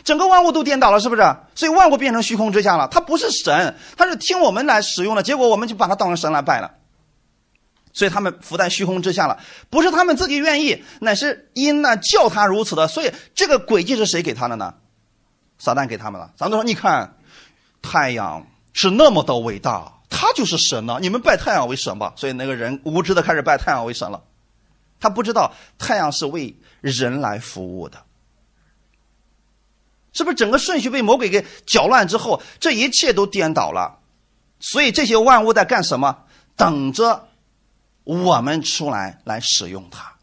[0.03, 1.23] 整个万物都颠倒了，是不是？
[1.55, 2.89] 所以万物变成虚空之下了。
[2.89, 6.73] 它不是神，它是听我们来使用的，结果我们就把它当成神来拜了。
[7.93, 9.39] 所以他们伏在虚空之下了，
[9.71, 12.89] 不是他们自己愿意，乃是因呢叫他如此的。
[12.89, 14.75] 所以这个轨迹是谁给他的呢？
[15.59, 16.33] 撒旦给他们了。
[16.37, 17.17] 咱们说，你看，
[17.81, 19.93] 太阳是那么的伟大。
[20.11, 22.13] 他就是神呢，你们拜太阳为神吧。
[22.17, 24.23] 所以那个人无知的开始拜太阳为神了，
[25.01, 27.99] 他不知道太阳是为人来服务的，
[30.15, 30.35] 是不是？
[30.35, 33.99] 整个顺序被魔鬼给搅乱之后，这一切都颠倒了。
[34.61, 36.21] 所以这些万物在干什么？
[36.57, 37.29] 等着
[38.05, 40.15] 我们出来来使用它。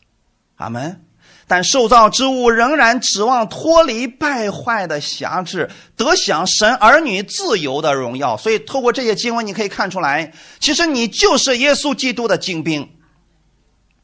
[0.56, 1.06] 阿门。
[1.48, 8.38] 但受造之物仍然指望脱离败坏的辖制，得享神儿女自由的荣耀。
[8.38, 12.90] 所以，透过这些经文，你可以看出来，其实你就是耶稣基督的精兵。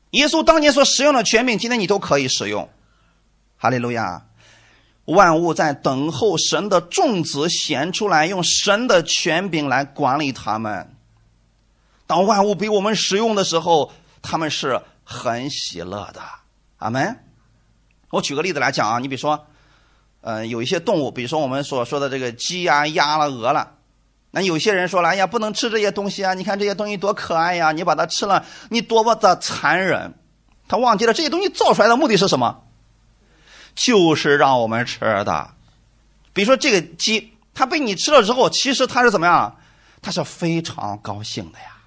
[0.09, 2.69] 耶稣当年所使用的权柄，今天你都可以使用。
[3.55, 4.25] 哈利路亚！
[5.07, 10.93] 万物在等候神的种子显出来，用神的权柄来管理他们。
[12.05, 13.91] 当万物被我们使用的时候，
[14.21, 16.21] 他们是很喜乐的。
[16.77, 17.19] 阿门。
[18.09, 19.47] 我举个例子来讲啊，你比如说，
[20.21, 23.75] 呃，有一些动物，比如说我们所说的这个鸡呀、鸭了、鹅了，
[24.31, 26.33] 那有些人说了，哎呀，不能吃这些东西啊！
[26.33, 30.13] 你看这些东西多可爱呀，你把它吃了，你多么的残忍！
[30.67, 32.63] 他忘记了这些东西造出来的目的是什么？
[33.77, 35.53] 就是让我们吃的。
[36.33, 39.55] 比如说这个鸡，它被你吃了之后，其实它是怎么样？
[40.01, 41.77] 它是非常高兴的呀。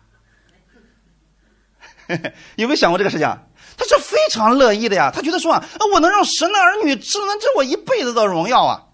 [2.56, 3.28] 有没有想过这个事情？
[3.76, 8.86] 他是非常乐意的呀，他觉得说啊，我能让神的儿女吃，能这我一辈子的荣耀啊，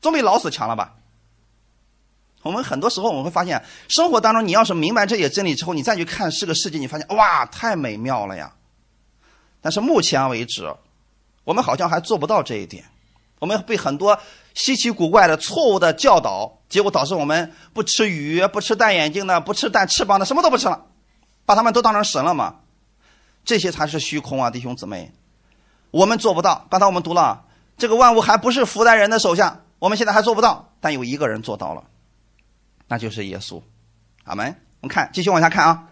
[0.00, 0.94] 总比老死强了吧？
[2.42, 8.50] 我们很多时候我们会发现，生活当中你要是明白这些真理之后，你再去看这个世界，你发现哇，太美妙了呀！
[9.60, 10.72] 但是目前为止，
[11.48, 12.84] 我们好像还做不到这一点。
[13.38, 14.18] 我们被很多
[14.52, 20.84] 稀奇古怪的错误的教导，结果导致我们不吃鱼，不吃戴眼睛的，不吃带翅膀的，什么都不吃了，
[21.46, 22.56] 把他们都当成神了嘛？
[23.46, 25.10] 这些才是虚空啊，弟兄姊妹，
[25.90, 26.66] 我们做不到。
[26.68, 27.46] 刚才我们读了，
[27.78, 30.74] 这个万物还不是伏在人的手下，我们现在还做不到。
[30.82, 31.84] 但有一个人做到了，
[32.88, 33.62] 那就是耶稣。
[34.24, 34.54] 阿门。
[34.82, 35.88] 我们看，继续往下看啊，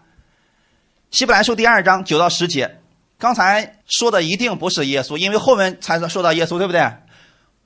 [1.17, 2.76] 《希伯来书》第二章九到十节，
[3.17, 6.91] 刚才说的一定不是耶稣，因为后面才说到耶稣，对不对？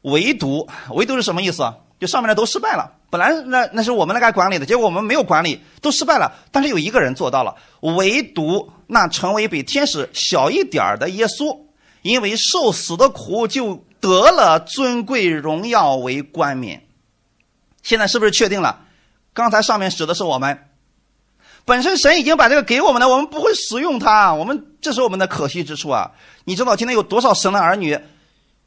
[0.02, 1.74] 唯独，唯独是什么意思？
[2.00, 2.94] 就上面的都失败了。
[3.12, 6.34] 本来那那是我们来该管理的，结果我们没有管理，都失败了。
[6.52, 11.60] 但是有一个人做到了，唯独那成为比天使小一点的耶稣，
[12.02, 16.88] 因为受死的苦，就得了尊贵荣耀为冠冕。
[17.84, 18.80] 现在是不是确定了？
[19.34, 20.58] 刚才上面指的是我们，
[21.66, 26.12] 本身神已经把这个给我们了，我们不会使用它，我们这是我们的可惜之处啊！
[26.46, 28.00] 你知道今天有多少神的儿女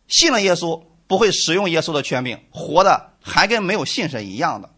[0.09, 0.83] 信了耶稣？
[1.07, 4.71] 不会使用耶稣的权柄，活的还跟没有信神一样的。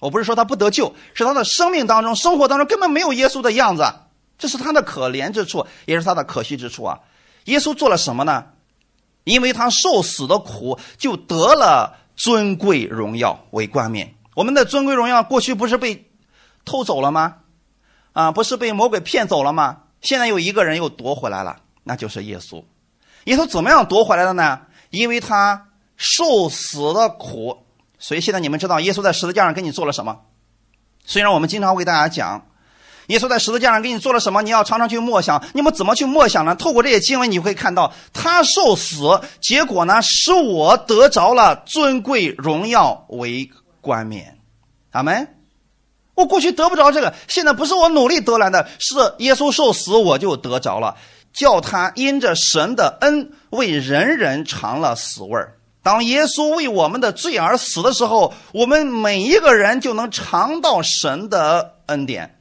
[0.00, 3.84] 我不是说他不得救，是他的生命当中、生活当中根本没有耶稣的样子，
[4.36, 6.98] 这是他的可怜之处，也是他的可惜之处啊。
[7.44, 8.46] 耶稣做了什么呢？
[9.22, 14.12] 因为他受死的苦，就得了尊贵荣耀为冠冕。
[14.34, 16.10] 我们的尊贵荣耀过去不是被
[16.64, 17.36] 偷走了吗？
[18.12, 19.82] 啊，不是被魔鬼骗走了吗？
[20.04, 22.62] 现在有一个人又夺回来了，那就是耶稣。
[23.24, 24.60] 耶稣怎么样夺回来的呢？
[24.90, 27.64] 因为他受死的苦，
[27.98, 30.20] 所以现在你们知道耶稣在十字架上给你做了什么。
[31.06, 32.46] 虽然我们经常为大家讲，
[33.06, 35.42] 耶稣在十字架上给你做了什么，你要常常去默想。
[35.54, 36.54] 你们怎么去默想呢？
[36.54, 44.38] 透过这些经文，你会看到他受死，结果呢，使我得着了尊贵荣耀为冠冕。
[44.90, 45.43] 阿门。
[46.14, 50.96] 我过去得不着这个，现在不是我努力得来的，是耶稣受死我就得着了，
[51.32, 55.58] 叫他因着神的恩为人人尝了死味儿。
[55.82, 62.38] 当耶稣为我们的罪而死的时候，我们每一个人就能尝到神的恩典。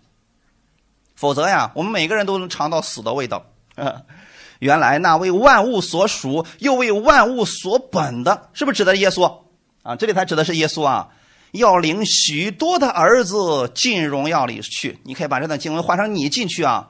[1.15, 3.45] 否则呀，我们每个人都能尝到死的味道。
[4.59, 9.39] 原来那为万物所属又为万物所本的，是不是指的耶稣
[9.81, 9.95] 啊？
[9.97, 11.09] 这里才指的是耶稣啊，
[11.53, 14.99] 要领许多的儿子进荣耀里去。
[15.03, 16.89] 你可以把这段经文换成你进去啊。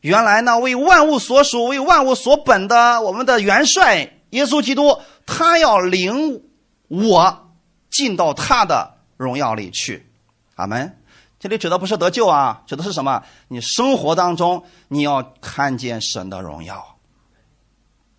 [0.00, 4.98] 原来呢为万物所属、为万物所本的，我们的元帅耶稣基督。
[5.26, 6.42] 他要领
[6.88, 7.52] 我
[7.90, 10.06] 进到他的荣耀里去，
[10.54, 10.96] 阿门。
[11.38, 13.22] 这里指的不是得救啊，指的是什么？
[13.48, 16.98] 你生活当中你要看见神的荣耀。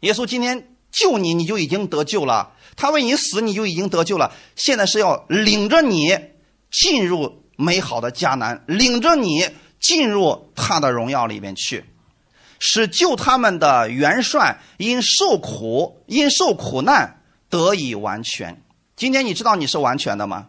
[0.01, 4.33] 耶稣今天救你，你就已经得救了；他为你死，你就已经得救了。
[4.55, 6.17] 现在是要领着你
[6.71, 9.47] 进入美好的迦南，领着你
[9.79, 11.85] 进入他的荣耀里面去。
[12.57, 18.63] 使救他们的元帅因受苦因受苦难得以完全。
[18.95, 20.47] 今天你知道你是完全的吗？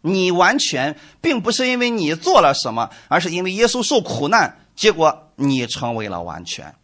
[0.00, 6.76] 你完全并不是因为你做了什么，而是因为耶稣受苦难，结果你成为了完全。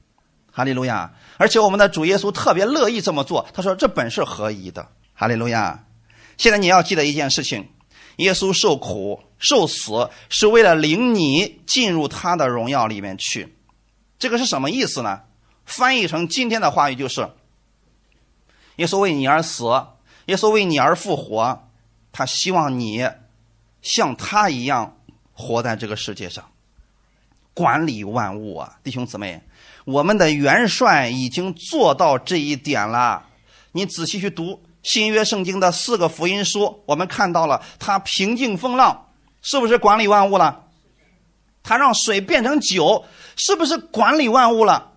[0.57, 1.13] 哈利路亚！
[1.37, 3.45] 而且我们的主耶稣特别乐意这么做。
[3.53, 5.85] 他说：“这本是合宜的。”哈利路亚！
[6.37, 7.69] 现在你要记得一件事情：
[8.19, 13.57] 耶稣受苦受死是为了领你进入他的荣耀里面去。
[14.17, 15.23] 这个是什么意思呢？
[15.65, 17.29] 翻译成今天的话语就是：
[18.77, 19.65] 耶稣为你而死，
[20.27, 21.69] 耶稣为你而复活，
[22.13, 23.09] 他希望你
[23.83, 24.97] 像他一样
[25.33, 26.49] 活在这个世界上，
[27.55, 28.79] 管理万物啊！
[28.83, 29.43] 弟兄姊妹，
[29.85, 33.25] 我们的元帅已经做到这一点了。
[33.73, 39.09] 你仔细去读新约圣经的四个福音书，我们看到了他平静风浪，
[39.43, 40.65] 是不是管理万物了？
[41.63, 43.05] 他让水变成酒。
[43.37, 44.93] 是不是管理万物了？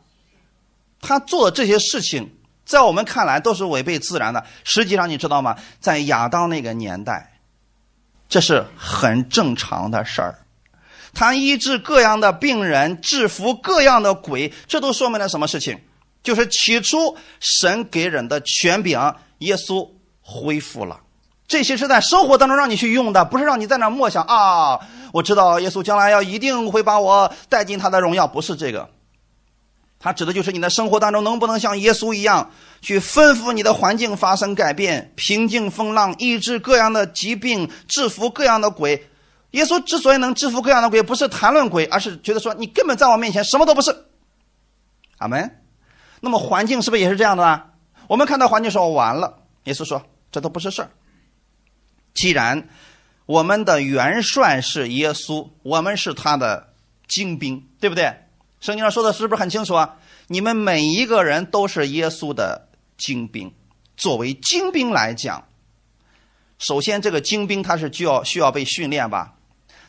[1.01, 4.45] 他做的这些事情，在我们看来都是违背自然的。
[4.63, 5.57] 实际上，你知道吗？
[5.79, 7.39] 在亚当那个年代，
[8.29, 10.45] 这是很正常的事儿。
[11.17, 15.75] 他医治各样的病人，制服各样的鬼，这都说明了什么事情？
[16.21, 18.99] 就是起初神给人的权柄，
[19.39, 19.89] 耶稣
[20.21, 20.99] 恢复了。
[21.47, 24.79] 这些是在生活当中让你去用的，不是让你在那默想啊！
[25.11, 28.87] 我知道耶稣将来要一定会把我带进他的荣耀，不是这个。
[29.99, 39.07] 他指的就是你的生活当中能不能像耶稣一样，去吩咐你的环境发生改变，平静风浪，医治各样的疾病，制服各样的鬼。
[39.57, 44.05] 耶稣之所以能制服各样的鬼，不是谈论鬼，而是觉得说你根本在我面前什么都不是。
[45.17, 45.63] 阿门。
[46.21, 47.63] 那么环境是不是也是这样的呢？
[48.07, 50.89] 我们看到环境说完了，耶稣说这都不是事儿。
[52.13, 52.69] 既然
[53.25, 56.73] 我们的元帅是耶稣，我们是他的
[57.07, 58.13] 精兵，对不对？
[58.59, 59.97] 圣经上说的是不是很清楚啊？
[60.27, 63.53] 你们每一个人都是耶稣的精兵。
[63.95, 65.47] 作为精兵来讲，
[66.59, 69.35] 首先这个精兵他是需要需要被训练吧？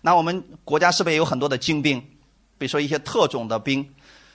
[0.01, 2.01] 那我们国家是不是也有很多的精兵？
[2.59, 3.89] 比如说一些特种的兵，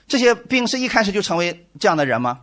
[0.08, 2.40] 这些兵是一开始就成为这样的人吗？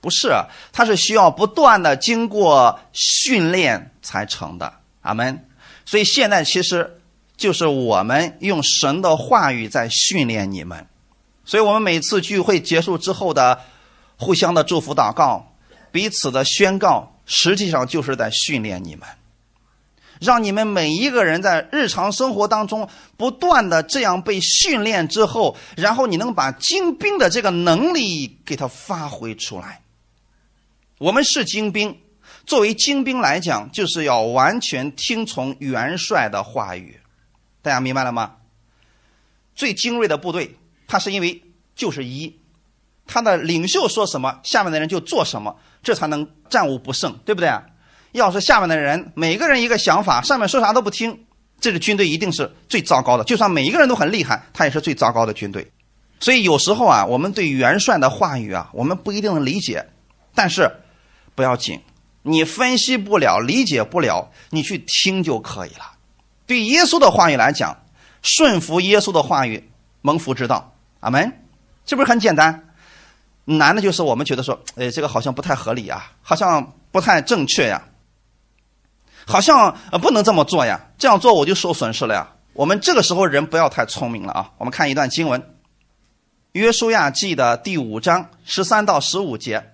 [0.00, 0.30] 不是，
[0.72, 4.80] 他是需要不断的经过训练才成的。
[5.00, 5.48] 阿门。
[5.86, 7.00] 所以现在其实
[7.36, 10.86] 就是我们用神的话语在训练你们。
[11.46, 13.60] 所以我们每次聚会结束之后的
[14.16, 15.54] 互相的祝福祷告、
[15.90, 19.08] 彼此的宣告，实际上就是在训练你们，
[20.24, 29.82] 让你们每一个人在日常生活当中不断的这样被训练之后，然后你能把精兵的这个能力给它发挥出来。
[30.98, 32.00] 我们是精兵，
[32.46, 36.98] 作为精兵来讲，就是要完全听从元帅的话语。
[37.60, 38.36] 大家明白了吗？
[39.54, 40.56] 最精锐的部队，
[40.86, 41.42] 他是因为
[41.76, 42.38] 就是一，
[43.06, 47.50] 他的领袖说什么，下面的人就做什么，这才能战无不胜，对不对？
[48.14, 51.26] 要是下面的人每个人一个想法，上面说啥都不听，
[51.60, 53.24] 这个军队一定是最糟糕的。
[53.24, 55.70] 就算每一个人都很厉害，他也是最糟糕的军队。
[56.20, 59.86] 所以有时候啊，我们对元帅的话语啊，我们不一定能理解，
[60.34, 60.70] 但是。
[61.36, 61.80] 不要紧，
[62.22, 65.94] 你分析不了、理解不了，你去听就可以了。
[66.46, 67.76] 对耶稣的话语来讲，
[68.22, 69.68] 顺服耶稣的话语，
[70.00, 70.72] 蒙福之道。
[71.00, 71.32] 阿门，
[71.86, 72.68] 是不是很简单？
[73.46, 77.82] 难的就是我们觉得说，哎，这个好像不太合理啊，好像不太正确呀，
[79.26, 82.28] 好像呃不能这么做呀，这样做我就受损失了呀。
[82.52, 84.50] 我们这个时候人不要太聪明了啊。
[84.58, 85.40] 我们看一段经文，
[86.52, 89.70] 《约书亚记》的第五章十三到十五节。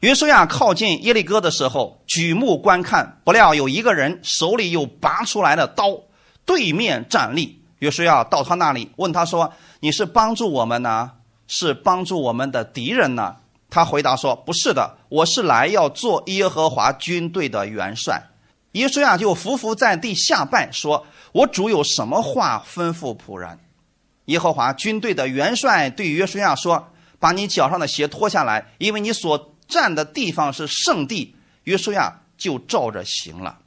[0.00, 6.00] 约书亚靠近耶利哥的时候，举目观看，不料有一个人手里有拔出来的刀，
[6.44, 7.62] 对面站立。
[7.78, 11.10] 约书亚到他那里，问他说：“你是帮助我们呢，
[11.46, 13.36] 是帮助我们的敌人呢？”
[13.74, 18.22] 他回答说：“不是的，我是来要做耶和华军队的元帅。”
[18.72, 23.58] 约书亚就伏伏在地下拜，说：“我主有什么话吩咐仆人？”
[24.26, 33.60] 耶和华军队的元帅对约书亚说：“把你脚上的鞋脱下来，因为你所。”站的地方是圣地，约书亚就照着行了。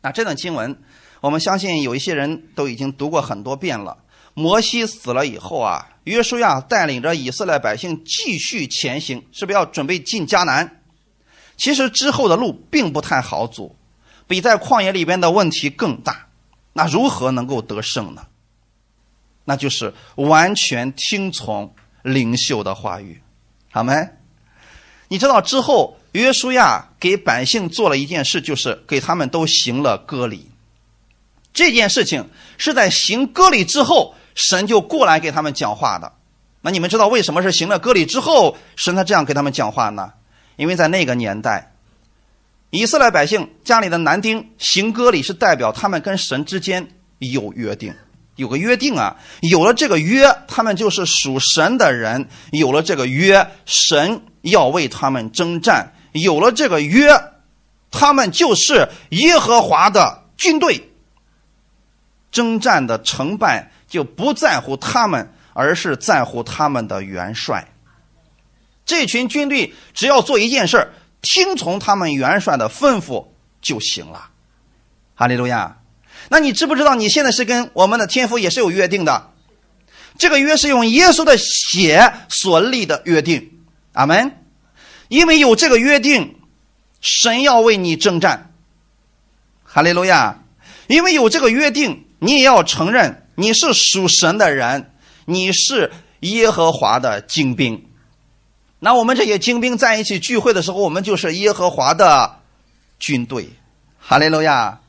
[0.00, 0.82] 那这段经文，
[1.20, 3.98] 我们相信有一些人都已经读过很多遍了。
[4.34, 10.82] 摩西死了以后啊，约书亚带领着以色列百姓继续前行，是不是要准备进迦南？
[11.56, 13.76] 其实之后的路并不太好走，
[14.26, 16.28] 比在旷野里边的问题更大。
[16.72, 18.26] 那如何能够得胜呢？
[19.44, 23.20] 那就是完全听从领袖的话语，
[23.70, 24.08] 好没？
[25.08, 30.48] 你知道之后，约书亚给百姓做了一件事，就是给他们都行了割礼。
[31.52, 36.12] 这件事情是在行割礼之后，神就过来给他们讲话的。
[36.60, 40.12] 那你们知道为什么是行了割礼之后，神才这样给他们讲话呢？
[40.56, 41.72] 因为在那个年代，
[42.70, 47.94] 以色列百姓家里的男丁行割礼，是代表他们跟神之间有约定，
[48.36, 49.16] 有个约定啊。
[49.40, 52.28] 有了这个约，他们就是属神的人。
[52.52, 54.22] 有了这个约，神。
[54.42, 57.06] 要为他们征战，有了这个约，
[57.92, 60.90] 他们就是耶和华的军队。
[62.32, 67.68] 征战的成败就不在乎他们，而是在乎他们的元帅。
[68.86, 73.26] 这群军队只要做一件事听从他们元帅的吩咐
[73.60, 74.30] 就行了。
[75.14, 75.76] 哈利路亚！
[76.30, 79.30] 那你知不知道你现在是跟我们的天父也是有约定的？
[80.16, 83.60] 这个约是用耶稣的血所立的约定。
[83.92, 84.38] 阿门，
[85.08, 86.40] 因为有这个约定，
[87.02, 88.54] 神要为你征战。
[89.64, 90.44] 哈利路亚！
[90.86, 94.92] 因为有这个约定，你也要承认你是属神的人，
[95.24, 97.86] 你是耶和华的精兵。
[98.78, 102.40] 那我们这些精兵在一起聚会的时候，我们就是耶和华的
[102.98, 103.48] 军队。
[103.98, 104.80] 哈利路亚！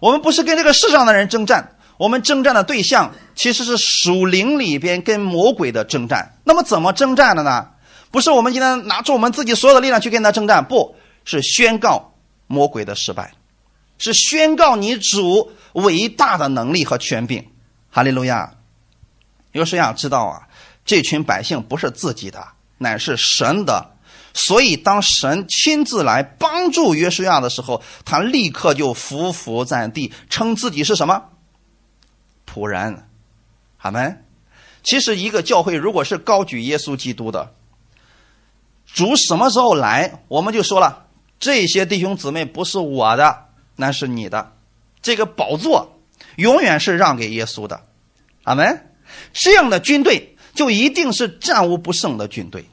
[0.00, 6.36] 我们不是跟这个世上的人征战，我们征战的对象其实是属灵里边跟魔鬼的征战。
[6.44, 7.68] 那么怎么征战的呢？
[8.10, 12.12] 不是我们今天拿出我们自己所有的力量去跟他征战，不是宣告
[12.48, 13.32] 魔鬼的失败，
[13.98, 17.46] 是宣告你主伟大的能力和权柄。
[17.90, 18.54] 哈利路亚！
[19.52, 20.48] 约书亚知道啊，
[20.84, 22.46] 这群百姓不是自己的，
[22.78, 23.96] 乃是神的，
[24.32, 31.30] 所以当神亲自来帮助约书亚的时候，他立刻就伏伏在地，称自己是什么
[32.46, 33.08] 仆人。
[33.76, 34.16] 好没？
[34.82, 37.54] 其实一个教会如果是高举耶稣基督的。
[38.86, 41.06] 主什么时候来，我们就说了，
[41.38, 44.52] 这些弟兄姊妹不是我的，那是你的。
[45.02, 45.99] 这个宝座
[46.40, 47.82] 永远是让给耶稣的，
[48.44, 48.86] 阿门。
[49.32, 52.64] 这样的军队就一定是战无不胜的军队。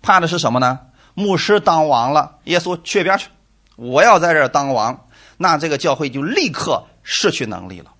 [0.00, 0.80] 怕的是什么呢？
[1.14, 3.28] 牧师当王了，耶稣去一边去，
[3.76, 5.06] 我要在这儿当王，
[5.36, 7.92] 那这个教会就立刻失去能力了。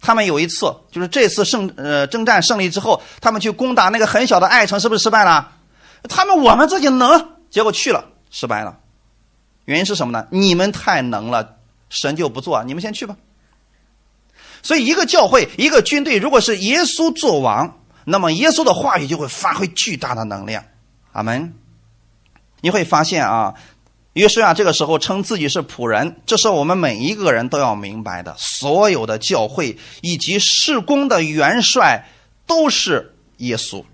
[0.00, 5.52] 他们有一次，就是这次胜呃征战胜利之后，他们去攻打那个很小的爱城，是不是失败了？
[6.08, 8.78] 他们我们自己能，结果去了失败了。
[9.64, 10.28] 原因是什么呢？
[10.30, 11.56] 你们太能了，
[11.94, 13.16] 神就不做，你们先去吧。
[14.62, 20.64] 所以，一个教会、一个军队，如果是耶稣做王，那么耶稣的话语就会发挥巨大的能量。
[21.12, 21.54] 阿门。
[22.60, 23.54] 你会发现啊。
[24.14, 28.36] 约书亚这个时候称自己是仆人，这是我们每一个人都要明白的。
[28.38, 32.08] 所有的教会以及事工的元帅
[32.46, 33.84] 都是耶稣，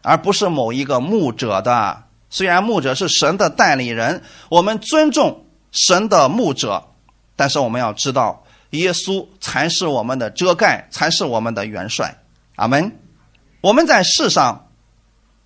[0.00, 2.04] 而不是某一个牧者的。
[2.30, 6.89] 虽然牧者是神的代理人，我们尊重神的牧者，
[7.40, 12.14] 但是我们要知道，耶稣才是我们的遮盖，才是我们的元帅。
[12.56, 12.98] 阿门。
[13.62, 14.68] 我们在世上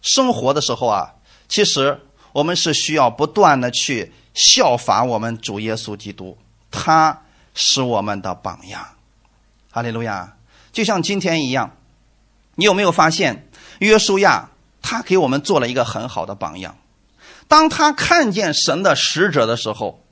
[0.03, 1.15] 生活的时候啊，
[1.49, 2.01] 其实。
[2.33, 6.37] 我们是需要不断的去效法我们主耶稣基督，
[6.69, 7.23] 他
[7.55, 8.85] 是我们的榜样。
[9.71, 10.35] 哈利路亚！
[10.73, 11.77] 就像今天一样，
[12.57, 14.51] 你有没有发现约书亚
[14.83, 16.77] 他给我们做了一个很好的榜样？
[17.47, 20.04] 当他看见神的使者的时候，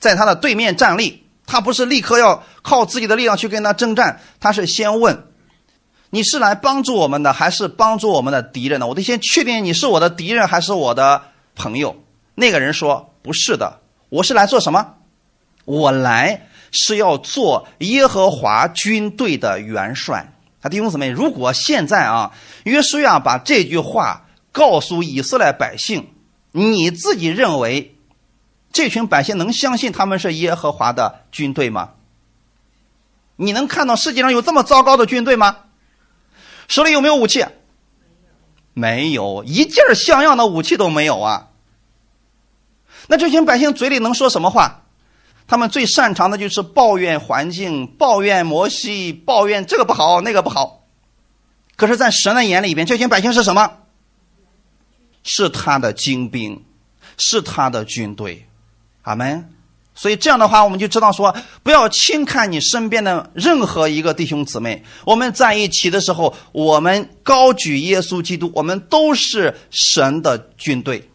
[0.00, 5.22] 在他的对面站立，他不是立刻要靠自己的力量去跟他征战，他是先问：
[6.10, 8.88] 你是来帮助我们的，还是帮助我们的敌人呢？
[8.88, 11.22] 我得先确定你是我的敌人还是我的。
[11.56, 12.04] 朋友，
[12.36, 14.94] 那个人说：“不是的，我是来做什么？
[15.66, 20.32] 我来是要做耶和华军队的元帅。”
[20.62, 22.32] 啊，弟兄姊妹，如果现在啊，
[22.64, 26.08] 约书亚把这句话告诉以色列百姓，
[26.52, 27.96] 你自己认为
[28.72, 31.90] 这群百姓能相信他们是耶和华的军队吗？
[33.36, 35.56] 你能看到世界上有这么糟糕的军队吗？
[36.68, 37.44] 手里有没有武器？
[38.74, 41.48] 没有，一件像样的武器都没有啊。
[43.08, 44.84] 那这群百姓嘴里能说什么话？
[45.48, 50.84] 他们最擅长的就是抱怨环境、抱怨摩西、抱怨这个不好那个不好。
[51.74, 53.78] 可是，在神的眼里边，这群百姓是什么？
[55.24, 56.64] 是他的精兵，
[57.16, 58.46] 是他的军队。
[59.02, 59.48] 阿门。
[59.94, 64.82] 所以这样的话，我们就知道说，不要轻看你身边的任何一个弟兄姊妹。
[65.04, 71.10] 我们在一起的时候，我们高举耶稣基督，我们都是神的军队。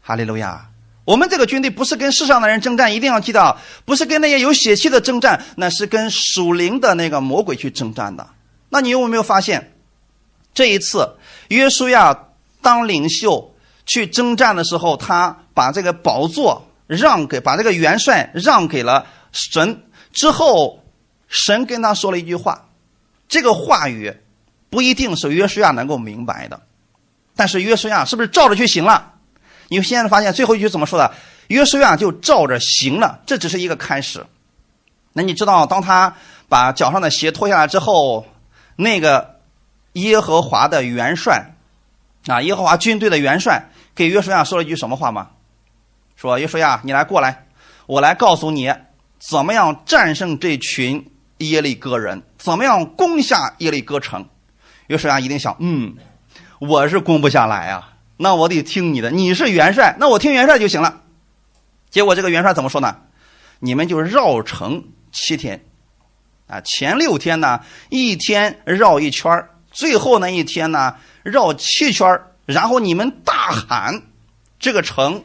[0.00, 0.68] 哈利路亚。
[1.04, 8.28] 我们这个军队不是跟世上的人征战，一定要记得啊，不是跟那些有血气的征战，那是跟属灵的那个魔鬼去征战的。
[8.68, 9.72] 那你有没有发现，
[10.54, 11.16] 这一次
[11.48, 12.28] 约书亚
[12.60, 13.52] 当领袖
[13.84, 20.84] 去征战的时候，他把这个宝座让给，把这个元帅让给了神之后，
[21.28, 22.68] 神跟他说了一句话，
[23.28, 24.14] 这个话语
[24.70, 26.60] 不一定是约书亚能够明白的，
[27.34, 29.12] 但是约书亚是不是照着去行了？
[29.68, 31.14] 你现在发现最后一句怎么说的？
[31.48, 34.24] 约书亚就照着行了，这只是一个开始。
[35.12, 36.14] 那你知道，当他
[36.48, 38.26] 把脚上的鞋脱下来之后，
[38.76, 39.40] 那个
[39.94, 41.54] 耶和华的元帅
[42.26, 45.30] 啊，耶和华军队的元帅给约书亚说了一句什么话吗？
[46.22, 47.46] 说约书亚，你来过来，
[47.86, 48.72] 我来告诉你
[49.18, 51.04] 怎么样战胜这群
[51.38, 54.24] 耶利哥人，怎么样攻下耶利哥城。
[54.86, 55.96] 约书亚一定想，嗯，
[56.60, 57.94] 我是攻不下来啊。
[58.18, 61.00] 那我得听你的，你是元帅，那我听元帅就行了。
[61.90, 62.98] 结果这个元帅怎么说呢？
[63.58, 65.64] 你们就绕城七天，
[66.46, 70.94] 啊，前六天呢一天绕一圈最后那一天呢
[71.24, 74.02] 绕七圈然后你们大喊，
[74.60, 75.24] 这个城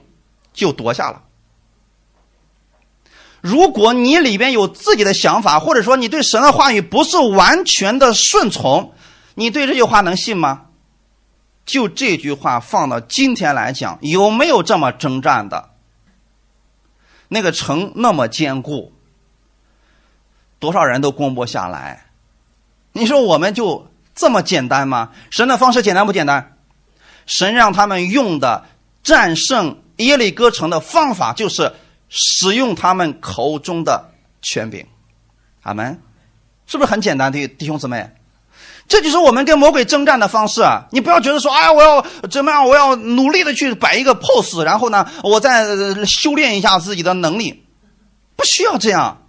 [0.58, 1.22] 就夺下了。
[3.42, 8.94] 如果你里边有自己的想法，或者说你对神的话语不是完全的顺从，
[9.36, 10.64] 你对这句话能信吗？
[11.64, 15.70] 就这句话放到今天来讲，有没有这么征战的？
[17.28, 18.94] 那个城那么坚固，
[20.60, 22.08] 多少人都攻不下来。
[22.94, 25.12] 你说我们就这么简单吗？
[25.30, 26.58] 神的方式简单不简单？
[27.28, 28.66] 神让他们用的
[29.04, 31.72] 战胜耶利哥城的方法，就是
[32.10, 34.86] 使用他们口中的权柄。
[35.64, 36.00] 阿门，
[36.66, 37.32] 是不是很简单？
[37.32, 38.10] 弟弟兄姊妹。
[38.88, 40.86] 这就是我们跟魔鬼征战的方式啊！
[40.92, 42.66] 你不要觉得说，哎，我要怎么样？
[42.66, 45.66] 我要努力的去摆一个 pose，然后呢，我再
[46.06, 47.66] 修炼一下自己的能力。
[48.38, 49.26] 不需要这样。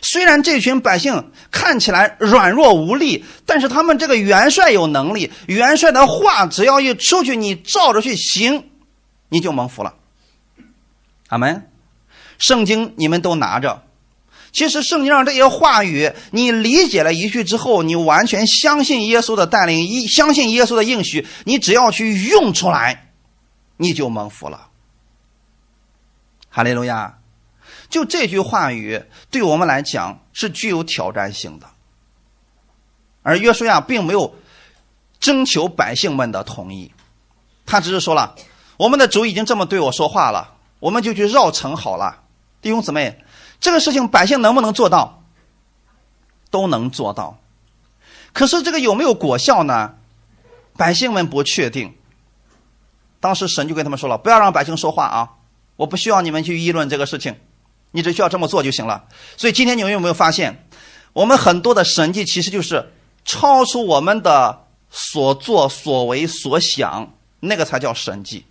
[0.00, 5.32] 虽然这群百姓看起来软弱无力，但是他们这个元帅有能力。
[5.48, 8.70] 元帅的话只要一出去，你照着去行，
[9.28, 9.92] 你就蒙福了。
[11.30, 11.70] 阿门。
[12.36, 13.82] 圣经你们都拿着。
[14.52, 23.12] 其实圣经上这些话语，你理解了一句之后，你完全相信耶稣的带领，一相信耶稣的应许，你只要去用出来，
[23.76, 24.68] 你就蒙福了。
[26.48, 27.18] 哈利路亚！
[27.88, 31.68] 就这句话语对我们来讲是具有挑战性的，
[33.22, 34.34] 而约书亚并没有
[35.20, 36.92] 征求百姓们的同意，
[37.66, 38.34] 他只是说了
[38.78, 42.22] ：“我们的主已经这么对我说话了，我们就去绕城好了。”
[42.60, 43.24] 弟兄姊妹。
[43.60, 45.22] 这个事情百姓能不能做到？
[46.50, 47.38] 都能做到，
[48.32, 49.96] 可是这个有没有果效呢？
[50.78, 51.94] 百姓们不确定。
[53.20, 55.30] 当时神就跟他们说了：“不要让百姓说话啊！
[55.76, 57.36] 我不需要你们去议论这个事情，
[57.90, 59.04] 你只需要这么做就行了。”
[59.36, 60.66] 所以今天你们有没有发现，
[61.12, 62.90] 我们很多的神迹其实就是
[63.26, 68.46] 超出我们的所作所为所想，那个才叫神迹。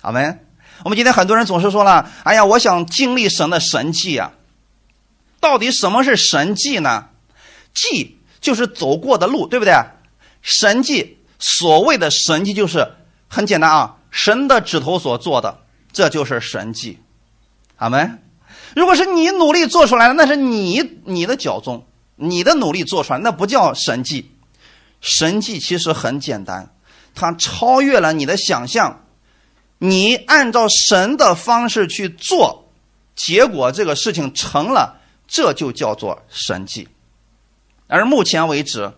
[0.00, 0.45] 阿门。
[0.84, 4.32] 我们今天很多人总是说了：“哎呀，我想经历神的神迹啊！”
[5.40, 7.06] 到底什么是神迹呢？
[7.74, 9.74] 迹就是走过的路，对不对？
[10.42, 12.92] 神迹，所谓的神迹就是
[13.28, 15.58] 很简单啊，神的指头所做的，
[15.92, 16.98] 这就是神迹。
[17.76, 18.22] 阿门。
[18.74, 24.30] 如果是你努力做出来的，那是你你的脚踪，你的努力做出来，那不叫神迹。
[25.00, 26.74] 神迹其实很简单，
[27.14, 29.05] 它超越了你的想象。
[29.78, 32.64] 你按照神的方式去做，
[33.14, 35.00] 结果这个事情成了。
[35.28, 36.86] 这就叫做神迹，
[37.88, 38.92] 而目前为止，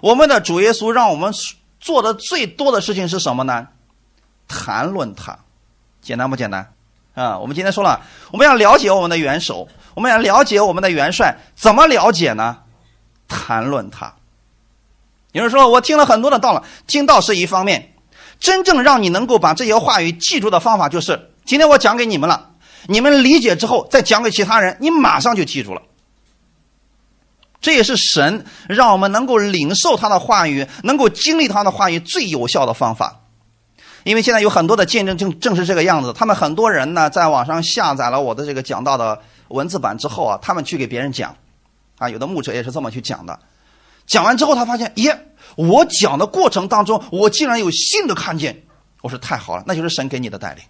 [0.00, 1.30] 我们的主耶稣让我们
[1.78, 3.68] 做的最多的事情是什么呢？
[4.48, 5.38] 谈论他，
[6.00, 6.72] 简单不简单？
[7.12, 8.00] 啊，我们今天说了，
[8.32, 12.60] 我们要了解我们的元首，我们要了解我们的元帅，怎么了解呢？
[13.28, 14.14] 谈论他。
[15.32, 17.93] 有人说，我听了很多的道了，听道是一方面，
[18.44, 22.50] 真正让你能够把这些话语记住的方法，就是今天我讲给你们了，
[22.88, 25.80] 你们理解之后再讲给其他人，你马上就记住了。
[27.62, 33.22] 这也是神让我们能够领受他的话语，能够经历他的话语最有效的方法。
[34.02, 39.18] 因为现在有很多的见证正正是这个样子，他们很多人呢在网上下载了我的这个讲道的
[39.48, 41.34] 文字版之后啊，他们去给别人讲，
[41.96, 43.38] 啊，有的牧者也是这么去讲的。
[44.06, 48.62] 讲完之后，他发现，耶，我讲的过程当中，我竟然有新的看见。
[49.02, 50.64] 我说太好了，那就是神给你的带领。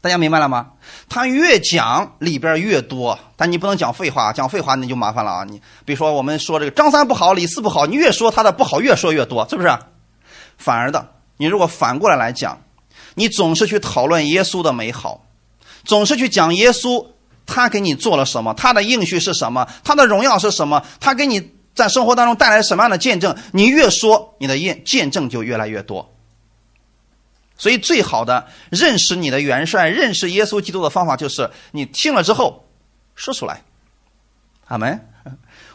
[0.00, 0.72] 大家明白了吗？
[1.08, 5.44] 他越讲里边越多，但你不能讲废话，讲废话那就麻烦了啊！
[5.44, 9.78] 你比如说，我们说这个张三不好，李四不好，你越说他的不好，越说越多，是不是？
[10.58, 11.08] 反而的，
[11.38, 12.60] 你如果反过来来讲，
[13.14, 15.24] 你总是去讨论耶稣的美好，
[15.84, 17.06] 总是去讲耶稣
[17.46, 26.14] 他给你做了什么，他的应许是什么，他的荣耀是什么，他给你在生活当中带来什么样的见证，你越说，你的见见证就越来越多。
[27.56, 32.68] 所以，最好的认识你的元帅、认识耶稣基督的方法，就是你听了之后
[33.14, 33.62] 说出来。
[34.66, 35.08] 阿门。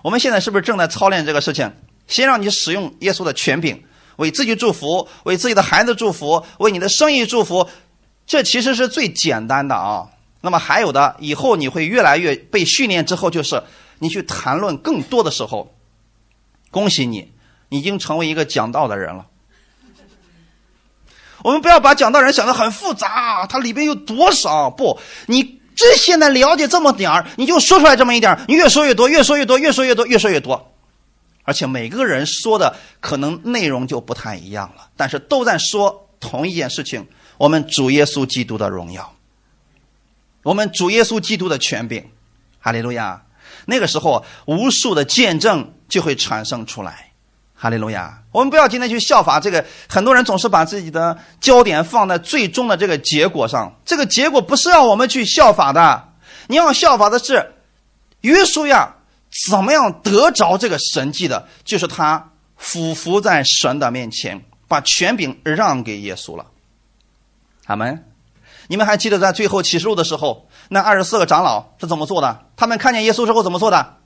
[0.02, 1.72] 我们现在是不是正在操练这个事情？
[2.08, 3.84] 先让你使用耶稣的权柄，
[4.18, 7.68] 为自己祝福，为自己的孩子祝福，为你的生意祝福。
[8.26, 10.08] 这其实是最简单的啊。
[10.42, 13.62] 那么还有的，以后你会越来越被训练之后，就是
[14.00, 15.74] 你去谈论更多的时候，
[16.72, 17.32] 恭喜你，
[17.70, 19.26] 已经成为一个讲道的人了。
[21.42, 24.70] 我们不要把讲道人想的很复杂，它里边有多少？
[24.70, 30.74] 不，你这现在了解这么点儿，你就说出来这么一点儿你越说越多，越说越多，越说越多，越说越多。
[31.44, 37.08] 而且每个人说的可能内容就不太一样了，但是都在说同一件事情：
[37.38, 39.16] 我们主耶稣基督的荣耀，
[40.44, 42.06] 我们主耶稣基督的权柄。
[42.60, 43.24] 哈利路亚！
[43.66, 47.12] 那个时候，无数的见证就会产生出来。
[47.62, 48.24] 哈利路亚！
[48.32, 53.76] 我们不要今天去效法这个，很多人总是把自己的焦点放在最终的这个结果上。
[53.84, 56.14] 这个结果不是让我们去效法的，
[56.48, 57.56] 你要效法的是
[58.22, 58.96] 约书亚
[59.50, 66.46] 怎么样得着这个神迹的，就是他俯伏在神的面前，把权柄让给耶稣了。
[67.66, 68.06] 阿门！
[68.70, 72.46] 你们还记得在最后启示录的时候，那二十四个长老是怎么做的？
[72.56, 73.98] 他们看见耶稣之后怎么做的？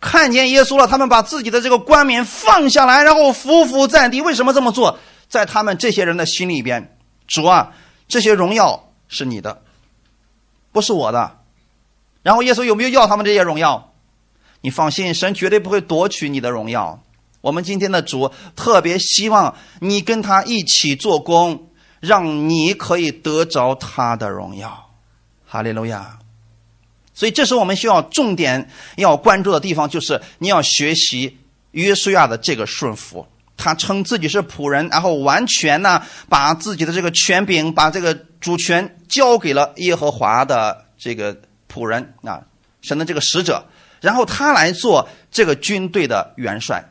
[0.00, 4.20] 看见耶稣了，他们把自己的这个冠冕放下来，然后匍匐在地。
[4.22, 4.98] 为什么这么做？
[5.28, 6.96] 在他们这些人的心里边，
[7.28, 7.72] 主啊，
[8.08, 9.62] 这些荣耀是你的，
[10.72, 11.38] 不是我的。
[12.22, 13.92] 然后耶稣有没有要他们这些荣耀？
[14.62, 17.02] 你放心，神绝对不会夺取你的荣耀。
[17.42, 21.70] 我们今天的主特别希望你跟他一起做工，
[22.00, 24.90] 让你可以得着他的荣耀。
[25.46, 26.19] 哈利路亚。
[27.20, 28.66] 所以，这时候我们需要重点
[28.96, 31.36] 要关注的地方，就是你要学习
[31.72, 33.26] 约书亚的这个顺服。
[33.58, 41.36] 他称自己是仆人，然后完全呢把自己的这个权柄、把这个主权交给了耶和华的这个
[41.70, 42.40] 仆人啊，
[42.80, 43.66] 神的这个使者，
[44.00, 46.90] 然后他来做这个军队的元帅。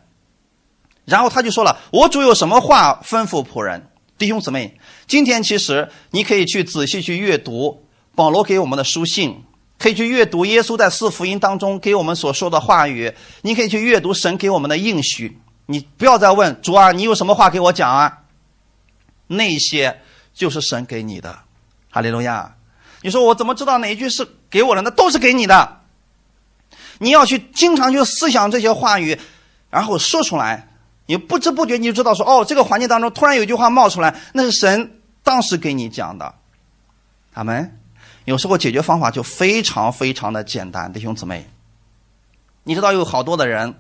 [1.06, 3.88] 然后他就说了：“我主有什么话吩咐仆人？”
[4.20, 4.78] 弟兄姊妹，
[5.08, 9.44] 今天其实你可以去仔细去阅读保罗给我们的书信。
[9.80, 13.12] 可以去阅读耶稣在四福音当中给我们所说的话语，
[13.42, 15.40] 你可以去阅读神给我们的应许。
[15.66, 18.20] 你不要再问主啊，你有什么话给我讲啊？
[19.28, 20.02] 那些
[20.34, 21.40] 就是神给你的，
[21.90, 22.56] 哈利路亚。
[23.02, 24.82] 你说我怎么知道哪一句是给我的？
[24.82, 25.80] 那都是给你的。
[26.98, 29.18] 你要去经常去思想这些话语，
[29.70, 30.68] 然后说出来。
[31.06, 36.36] 你不知不觉你就知道说哦，这个环境当中突然有一句话冒出来，那是神当时给你讲的。
[37.34, 37.80] 阿门。
[38.30, 41.50] 有时候解决方法就非常非常的简单，弟兄姊妹，
[42.64, 43.74] 你知道有好多的人，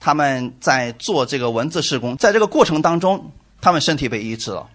[0.00, 3.30] 他们在做这个文字施工，在这个过程当中，
[3.60, 4.68] 他们身体被医治了，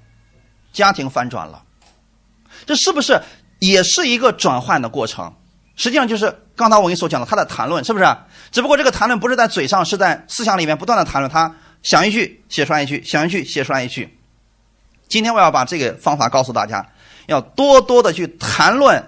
[0.71, 1.61] 家庭翻转了，
[2.65, 3.21] 这是不是
[3.59, 5.33] 也是一个转换的过程？
[5.75, 8.05] 实际上就是刚才我跟你所讲的，他的谈论是不是？
[8.51, 11.53] 只不过这个谈论不是在嘴上，是在思想里面不断的谈论，他
[11.83, 14.17] 想一句写出来一句，想一句写出来一句。
[15.09, 16.87] 今天我要把这个方法告诉大家，
[17.25, 19.03] 要多多的去谈论。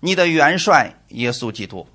[0.00, 1.86] 你的元帅耶稣基督，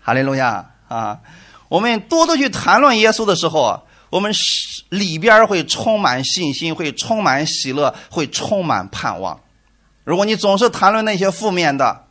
[0.00, 1.20] 哈利路亚啊！
[1.68, 4.32] 我们多多去谈论耶稣的时候啊，我们
[4.90, 9.40] 里边会充满信心，会充满喜乐，会充满盼望。
[10.04, 12.04] 如果你总是谈论那些负面的，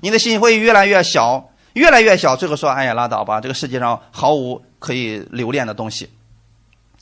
[0.00, 2.36] 你的信心会越来越小，越来越小。
[2.36, 6.08] 最后说：“哎呀，拉倒吧，这个世界上毫无可以留恋的东西。”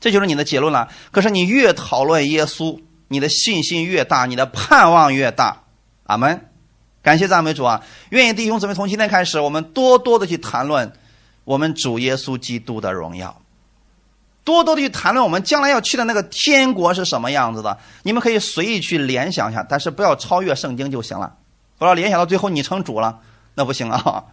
[0.00, 0.88] 这就是你的结论了。
[1.10, 5.64] 可是你越讨论耶稣，你的信心越大，你的盼望越大。
[6.04, 6.48] 阿门。
[7.06, 7.84] 感谢赞美主啊！
[8.08, 10.92] 愿意弟兄姊妹从今天开始，我们多多的去谈论
[11.44, 13.40] 我们主耶稣基督的荣耀。
[14.42, 17.78] 多多的去谈论我们将来要去的那个天国是什么样子的。
[18.02, 21.36] 你们可以随意去联想一下，但是不要超越圣经就行了。
[21.78, 23.20] 不要联想到最后你成主了，
[23.54, 24.24] 那不行啊！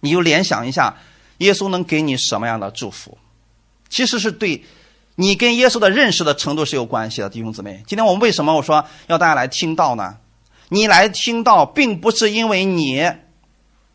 [0.00, 0.96] 你就联想一下，
[1.38, 3.16] 耶稣能给你什么样的祝福？
[3.88, 4.64] 其实是对
[5.14, 7.84] 你跟耶稣的认识的程度是有关系的，弟兄姊妹。
[7.86, 10.16] 今天我们为什么我说要大家来听到呢？
[10.72, 13.12] 你来听到，并不是因为你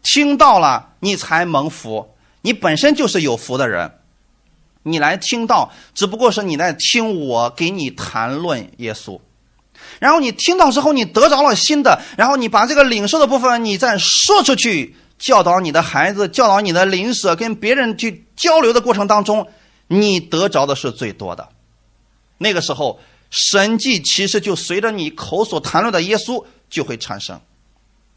[0.04, 3.94] 听到了你才蒙福，你本身就是有福的人。
[4.84, 9.20] 你来听到，只不过是你在听我给你谈论耶稣。
[9.98, 19.48] 然后你听到之后，你得着了新的，然后你把这个领受的部分，你再说出去，教导你的孩子，教导你的邻舍，跟别人去交流的过程当中，
[19.88, 21.50] 你得着的是最多的。
[22.38, 23.00] 那个时候，
[23.30, 27.40] 神迹其实就随着你口所谈论的耶稣就会产生。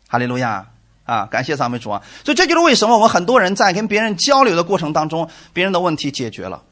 [0.09, 0.67] 哈利路亚
[1.05, 1.27] 啊！
[1.27, 2.03] 感谢赞美主啊！
[2.25, 6.63] 所以这就是为什么我们很多人在跟别人交流的过程当中，别人的问题解决了。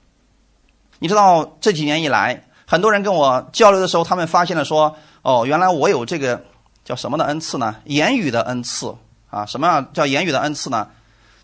[0.98, 2.44] 你知道这几年以来。
[2.70, 6.44] 很多人跟我交流的时候，他们发现了说：“哦，原来我有这个
[6.84, 7.76] 叫什么的恩赐呢？
[7.84, 8.94] 言语的恩赐
[9.30, 9.46] 啊？
[9.46, 10.86] 什么样叫言语的恩赐呢？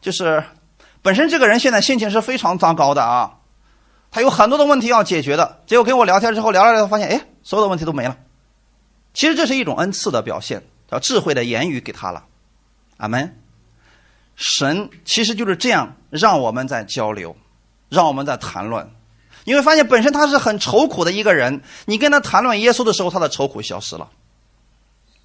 [0.02, 0.44] 就是
[1.00, 3.36] 本身这个人现在心情是非常糟糕的啊，
[4.14, 5.60] 他有很多的问题要解决的。
[5.66, 8.16] 结果跟我聊天之后，聊了聊，发现哎，所有的问题都没了。
[9.12, 12.24] 其实这是一种恩赐的表现，叫智慧的言语给他了。
[12.98, 13.36] 阿门。
[14.36, 17.36] 神其实就是这样让我们在交流，
[17.88, 18.88] 让我们在谈论。”
[19.42, 21.62] 你会发现，本身他是很愁苦的一个人。
[21.86, 24.08] 你跟他谈论耶稣的时候，他的愁苦消失了，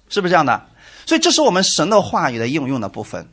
[0.08, 0.66] 是不是这样的？
[1.06, 3.28] 所以，这是我们神的话语的应用的部分。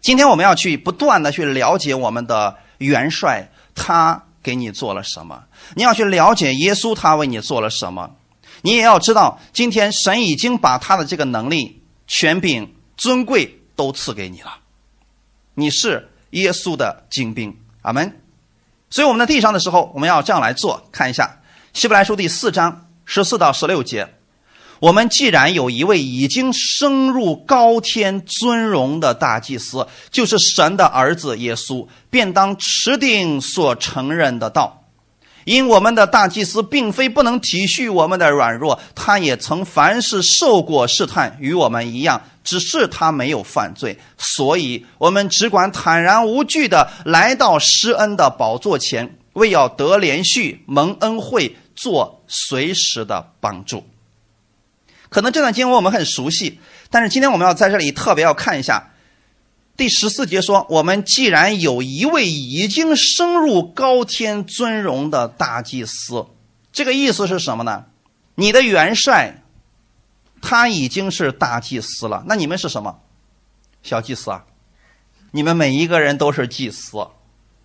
[0.00, 5.42] 今天我们要去不断的去了解我们的元帅，他给你做了什么？
[5.74, 8.12] 你要去了解耶稣，他为你做了什么？
[8.62, 14.58] 你也要知道，今天神已经把他的这个能力、权柄、尊贵都赐给你了。
[15.54, 18.20] 你是耶稣的精兵，阿门。
[18.88, 20.88] 所以我们在地上的时候，我们要这样来做。
[20.92, 21.40] 看一下
[21.78, 24.14] 《希伯来书》第四章十四到十六节：
[24.78, 34.82] 我们既然有一位已经升入高天尊荣的大祭司，就是神的儿子耶稣，便当持定所承认的道。
[35.44, 43.96] 因我们的大祭司并非不能体恤我们的软弱，他也曾凡事受过试探，与我们一样，只是他没有犯罪。
[44.18, 53.84] 所以，我们只管坦然无惧的来到施恩的宝座前，为要得连续蒙恩惠，做随时的帮助。
[55.08, 58.90] 可能这段经文我们很熟悉，但是今天我们要在这里特别要看一下。
[59.76, 66.26] 第十四节说：“我们既然有一位已经升入高天尊荣的大祭司，
[66.72, 67.84] 这个意思是什么呢？
[68.36, 69.42] 你的元帅
[70.40, 73.00] 他已经是大祭司了，那你们是什么？
[73.82, 74.44] 小祭司啊！
[75.30, 76.96] 你们每一个人都是祭司，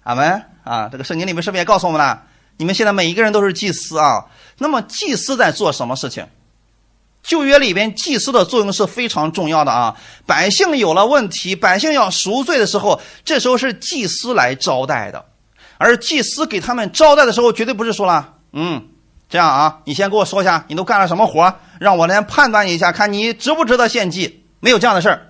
[0.03, 0.89] 阿门啊！
[0.89, 2.23] 这个圣经里面是不是也告诉我们了？
[2.57, 4.25] 你们现在每一个人都是祭司啊！
[4.57, 6.27] 那么祭司在做什么事情？”
[7.23, 9.95] 旧约里边祭司的作用是非常重要的啊！
[10.25, 15.23] 百姓有了问题，百姓要赎罪的时候，这时候是祭司来招待的。
[15.77, 18.87] 而祭司给他们招待的时候，绝对不是说了，嗯，
[19.29, 24.43] 这样啊，你先给我说一下，你都干了什么活，让我来判断一下，看你值不值得献祭。
[24.59, 25.27] 没有这样的事儿。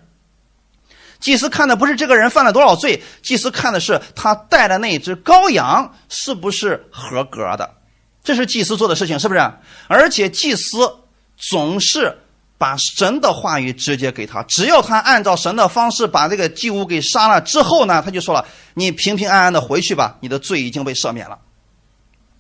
[1.20, 7.70] 祭司看的不是这个人犯了多少罪，祭司看的是他带的那只羔羊是不是合格的，
[8.24, 9.52] 这是祭司做的事情，是不是？
[9.88, 11.01] 而且祭司。
[11.50, 12.18] 总是
[12.58, 21.40] 把神的话语直接给他，只要他按照神的方式把这个祭物给杀了之后呢，他就说了：“你平平安安的回去吧，你的罪已经被赦免了。”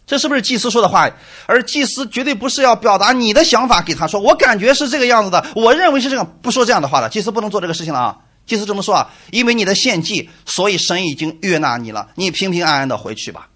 [0.05, 1.09] 这是不是祭司说的话？
[1.45, 7.09] 而祭司绝对不是要表达你的想法给他说，我感觉是这个样子的，我认为是这样，不说这样的话的。
[7.09, 8.17] 祭司不能做这个事情了啊！
[8.45, 9.09] 祭司这么说啊？
[9.31, 13.47] 因为你的献祭，所以神已经悦纳你了，你平平安安的回去吧。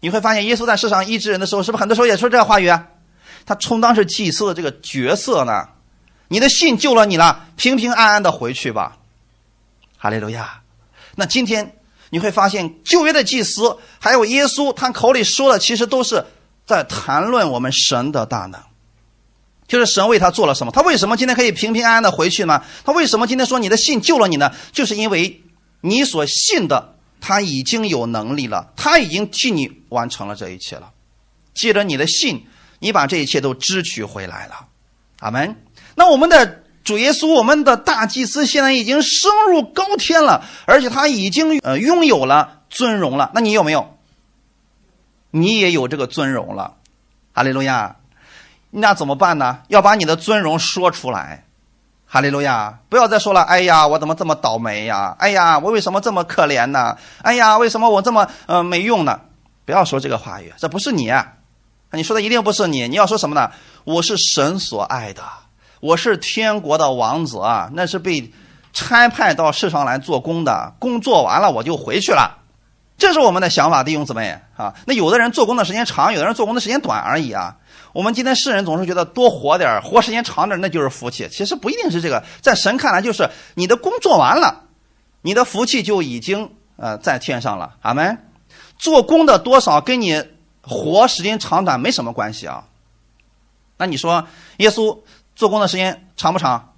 [0.00, 2.88] 你会发现，耶稣在世上医治人的时候，是不是很多时候也说这个话语啊？
[3.44, 5.68] 他充当是祭司的这个角色呢，
[6.28, 8.98] 你的信救了你了，平平安安的回去吧，
[9.98, 10.62] 哈利路亚。
[11.16, 11.76] 那今天
[12.10, 16.24] 你会发现，旧约的祭司还有耶稣，他口里说的其实都是
[16.64, 18.60] 在谈论我们神的大能，
[19.66, 22.62] 就是神为他做了什么，他为什么今天可以平平安安的回去呢？
[22.84, 24.54] 他为什么今天说你的信救了你呢？
[24.72, 25.42] 就是因为
[25.80, 30.92] 你所信的他已经有能力了，他已经替你完成了这一切了，
[31.52, 32.46] 借着你的信。
[32.82, 34.66] 你把这一切都支取回来了，
[35.20, 35.56] 阿门。
[35.94, 43.30] 那我们的主耶稣，我们的大祭司，现在已经升入高天了，而且他已经呃拥有了尊荣了。
[43.34, 43.96] 那你有没有？
[45.30, 46.74] 你也有这个尊荣了，
[47.32, 47.96] 哈利路亚。
[48.70, 49.60] 那怎么办呢？
[49.68, 51.44] 要把你的尊荣说出来，
[52.04, 52.80] 哈利路亚。
[52.88, 55.14] 不要再说了，哎呀，我怎么这么倒霉呀？
[55.20, 56.96] 哎呀，我为什么这么可怜呢？
[57.22, 59.20] 哎呀，为什么我这么呃没用呢？
[59.64, 61.12] 不要说这个话语，这不是你，
[61.92, 62.88] 你说的一定不是你。
[62.88, 63.50] 你要说什么呢？
[63.84, 65.22] 我是神所爱的，
[65.80, 68.32] 我是天国的王子啊，那是被
[68.72, 72.38] 差派到世上来做工的，工作完了我就回去了。
[72.96, 74.74] 这是我们的想法，弟兄姊妹啊。
[74.86, 77.56] 那有的人做工的时间长，有的人做工的时间短而已啊。
[77.92, 81.28] 我们今天世人总是觉得多活点活时间长点那就是福气。
[81.30, 84.62] 其实不一定是这个，在神看来，就是你的工作完了，
[85.20, 87.74] 你的福气就已经呃在天上了。
[87.82, 88.16] 阿门。
[88.78, 90.24] 做工的多少跟你
[90.62, 92.64] 活时间长短没什么关系啊。
[93.76, 94.26] 那你说
[94.58, 94.98] 耶稣
[95.34, 96.72] 做工的时间长不长？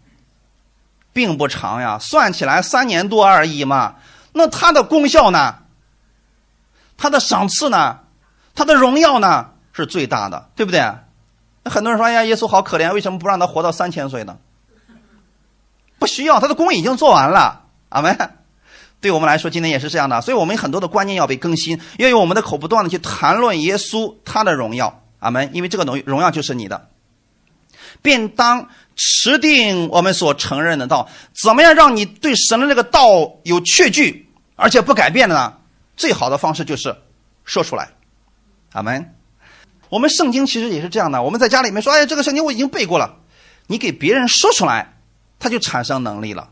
[1.13, 3.97] 并不长呀，算起来三年多而已嘛。
[4.33, 5.59] 那他的功效呢？
[6.97, 8.01] 他的赏赐呢？
[8.55, 9.51] 他的荣耀呢？
[9.73, 10.81] 是最大的，对不对？
[11.65, 14.39] 很多人说：“哎呀，耶稣好可怜，为什么不让他活到三千岁呢？”
[15.99, 17.63] 不需要，他的功已经做完了。
[17.89, 18.17] 阿门。
[19.05, 25.03] 对我们来说，今天也是这样的，所以我们很多的观念要被更新，要用我们的口不断的去谈论耶稣他的荣耀。
[25.19, 25.51] 阿门。
[25.53, 26.89] 因为这个荣荣耀就是你的，
[28.01, 31.07] 便当持定我们所承认的道。
[31.35, 34.27] 怎么样让你对神的这个道有确据，
[34.57, 35.53] 而且不改变的呢？
[35.99, 36.97] 最好的方式就是
[37.45, 37.91] 说出来。
[38.73, 39.15] 阿门。
[39.91, 41.23] 我们圣经其实也是这样的。
[41.23, 43.19] 我们在家里面说：“哎，这个圣经我已经背过了。”
[43.69, 44.95] 你给别人说出来，
[45.39, 46.49] 他就产生能力了。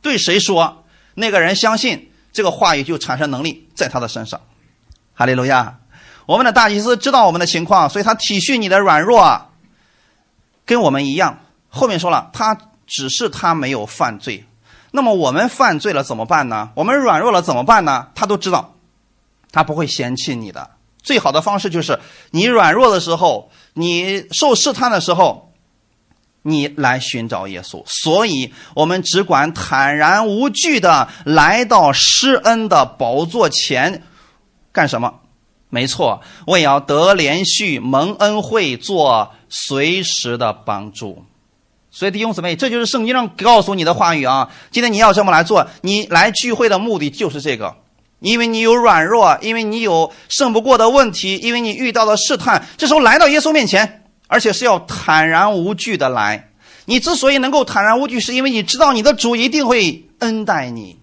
[0.00, 0.85] 对谁说，
[1.16, 4.40] 那个人相信这个话语就产生能力在他的身上。
[5.14, 5.78] 哈利路亚！
[6.26, 9.50] 我们的大祭司知道我们的情况，所以他体恤你的软弱，
[10.64, 11.40] 跟我们一样。
[11.68, 12.56] 后面说了，他
[12.86, 14.44] 只是他没有犯罪。
[14.90, 16.70] 那么我们犯罪了怎么办呢？
[16.74, 18.08] 我们软弱了怎么办呢？
[18.14, 18.74] 他都知道，
[19.52, 20.70] 他不会嫌弃你的。
[21.02, 22.00] 最好的方式就是
[22.30, 25.45] 你软弱的时候，你受试探的时候，
[26.46, 27.82] 你来寻找耶稣。
[27.86, 34.02] 所以，我们只管坦然无惧的来到施恩的宝座前，
[34.72, 35.12] 干什么？
[35.68, 41.24] 没错，我也要得连续蒙恩惠，做随时的帮助。
[41.90, 44.50] 所以弟兄姊妹，这就是圣经上告诉你的话语啊！
[44.70, 47.74] 今天你要这么来做，你来聚会的目的就是这个。
[48.20, 56.50] 因为你有软弱，因为你有胜不过的问题，因为你遇到了试探，这时候来到耶稣面前，而且是要坦然无惧的来。
[56.84, 60.98] 你之所以能够坦然无惧，是因为你知道你的主一定会恩待你，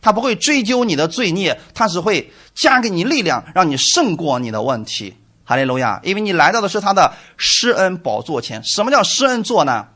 [0.00, 5.16] 他不会追究你的罪孽，他只会加给你力量，让你胜过你的问题。
[5.44, 6.00] 哈利路亚！
[6.02, 8.62] 因为你来到的是他的施恩宝座前。
[8.64, 9.88] 什么叫施恩座呢？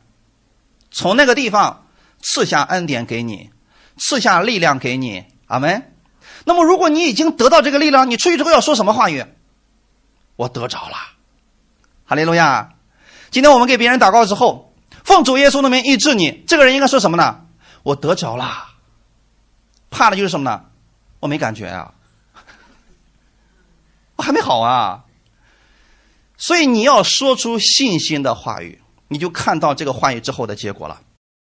[0.91, 1.87] 从那个地方
[2.23, 3.51] 赐下恩典给你，
[3.99, 5.25] 赐下力量给你。
[5.49, 5.93] 阿门。
[6.45, 9.25] 那么，如果你已经得到这个力量，你出去之后要说什么话语？
[10.37, 10.97] 我得着了，
[12.07, 12.72] 哈利路亚！
[13.33, 14.75] 今天我们给别人祷告之后，
[15.05, 17.47] 奉主耶稣的名医治你，这个人应该说什么呢？
[17.83, 18.69] 我得着了。
[19.91, 20.67] 怕的就是什么呢？
[21.19, 21.95] 我没感觉啊，
[24.17, 25.05] 我还没好啊。
[26.37, 31.01] 所以你要说出信心的话语，你就看到这个话语之后的结果了。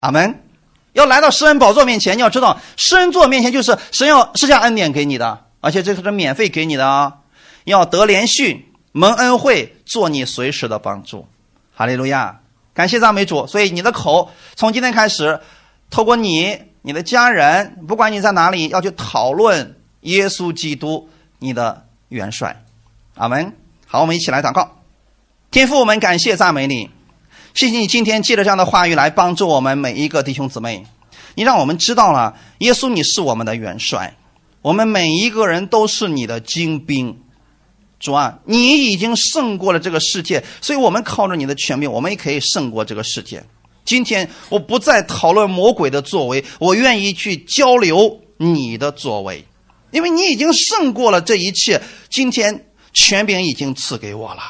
[0.01, 0.45] 阿门。
[0.93, 7.21] 要来到施恩宝座面前，你要知道，施恩座面前就是神要施下恩典给你的，而且这是免费给你的啊！
[7.65, 11.27] 要得连续蒙恩惠，做你随时的帮助。
[11.75, 12.41] 哈利路亚，
[12.75, 13.47] 感谢赞美主。
[13.47, 15.41] 所以你的口从今天开始，
[15.91, 21.09] 透过你、你的家人，不管你在哪里，要去讨论耶稣基督，
[21.39, 22.65] 你的元帅。
[23.15, 23.55] 阿门。
[23.87, 24.79] 好，我们一起来祷告。
[25.51, 26.91] 天父，我们感谢赞美你。
[27.55, 30.87] 谢谢你今天借着这样的话语来帮助我们每一个弟兄姊妹，
[31.35, 34.17] 你让我们知道了耶稣你是我们的元帅，
[34.63, 37.22] 我们每一个人都是你的精兵。
[38.03, 43.43] 主啊，你已经胜过了这个世界，所以我们靠着你的权柄，我们也可以胜过这个世界。
[43.85, 49.45] 今天我不再讨论魔鬼的作为，我愿意去交流你的作为，
[49.93, 51.81] 因为你已经胜过了这一切。
[52.11, 54.43] 今天权柄已经赐给我了。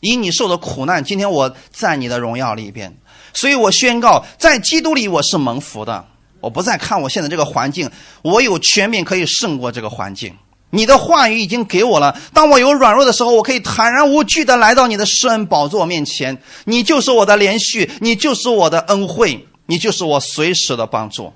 [0.00, 2.92] 以你受的苦难，今天我在你的荣耀里边，
[3.32, 6.04] 所以我宣告，在基督里我是蒙福的。
[6.40, 7.88] 我不再看我现在这个环境，
[8.22, 10.36] 我有权柄可以胜过这个环境。
[10.74, 16.38] 你的话语已经给我了，当我有软弱的时候，我可以坦然无惧的来到你的施恩宝座面前。
[16.64, 21.30] 你就是我的连续，你就是我的恩惠，你就是我随时的帮助。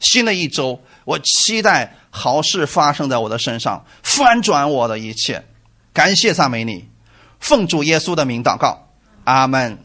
[0.00, 5.42] 新的一周，我期待好事发生在我的身上，翻转我的一切。
[5.94, 6.84] 感谢赞美你。
[7.40, 8.88] 奉主耶稣的名祷告，
[9.24, 9.78] 阿门。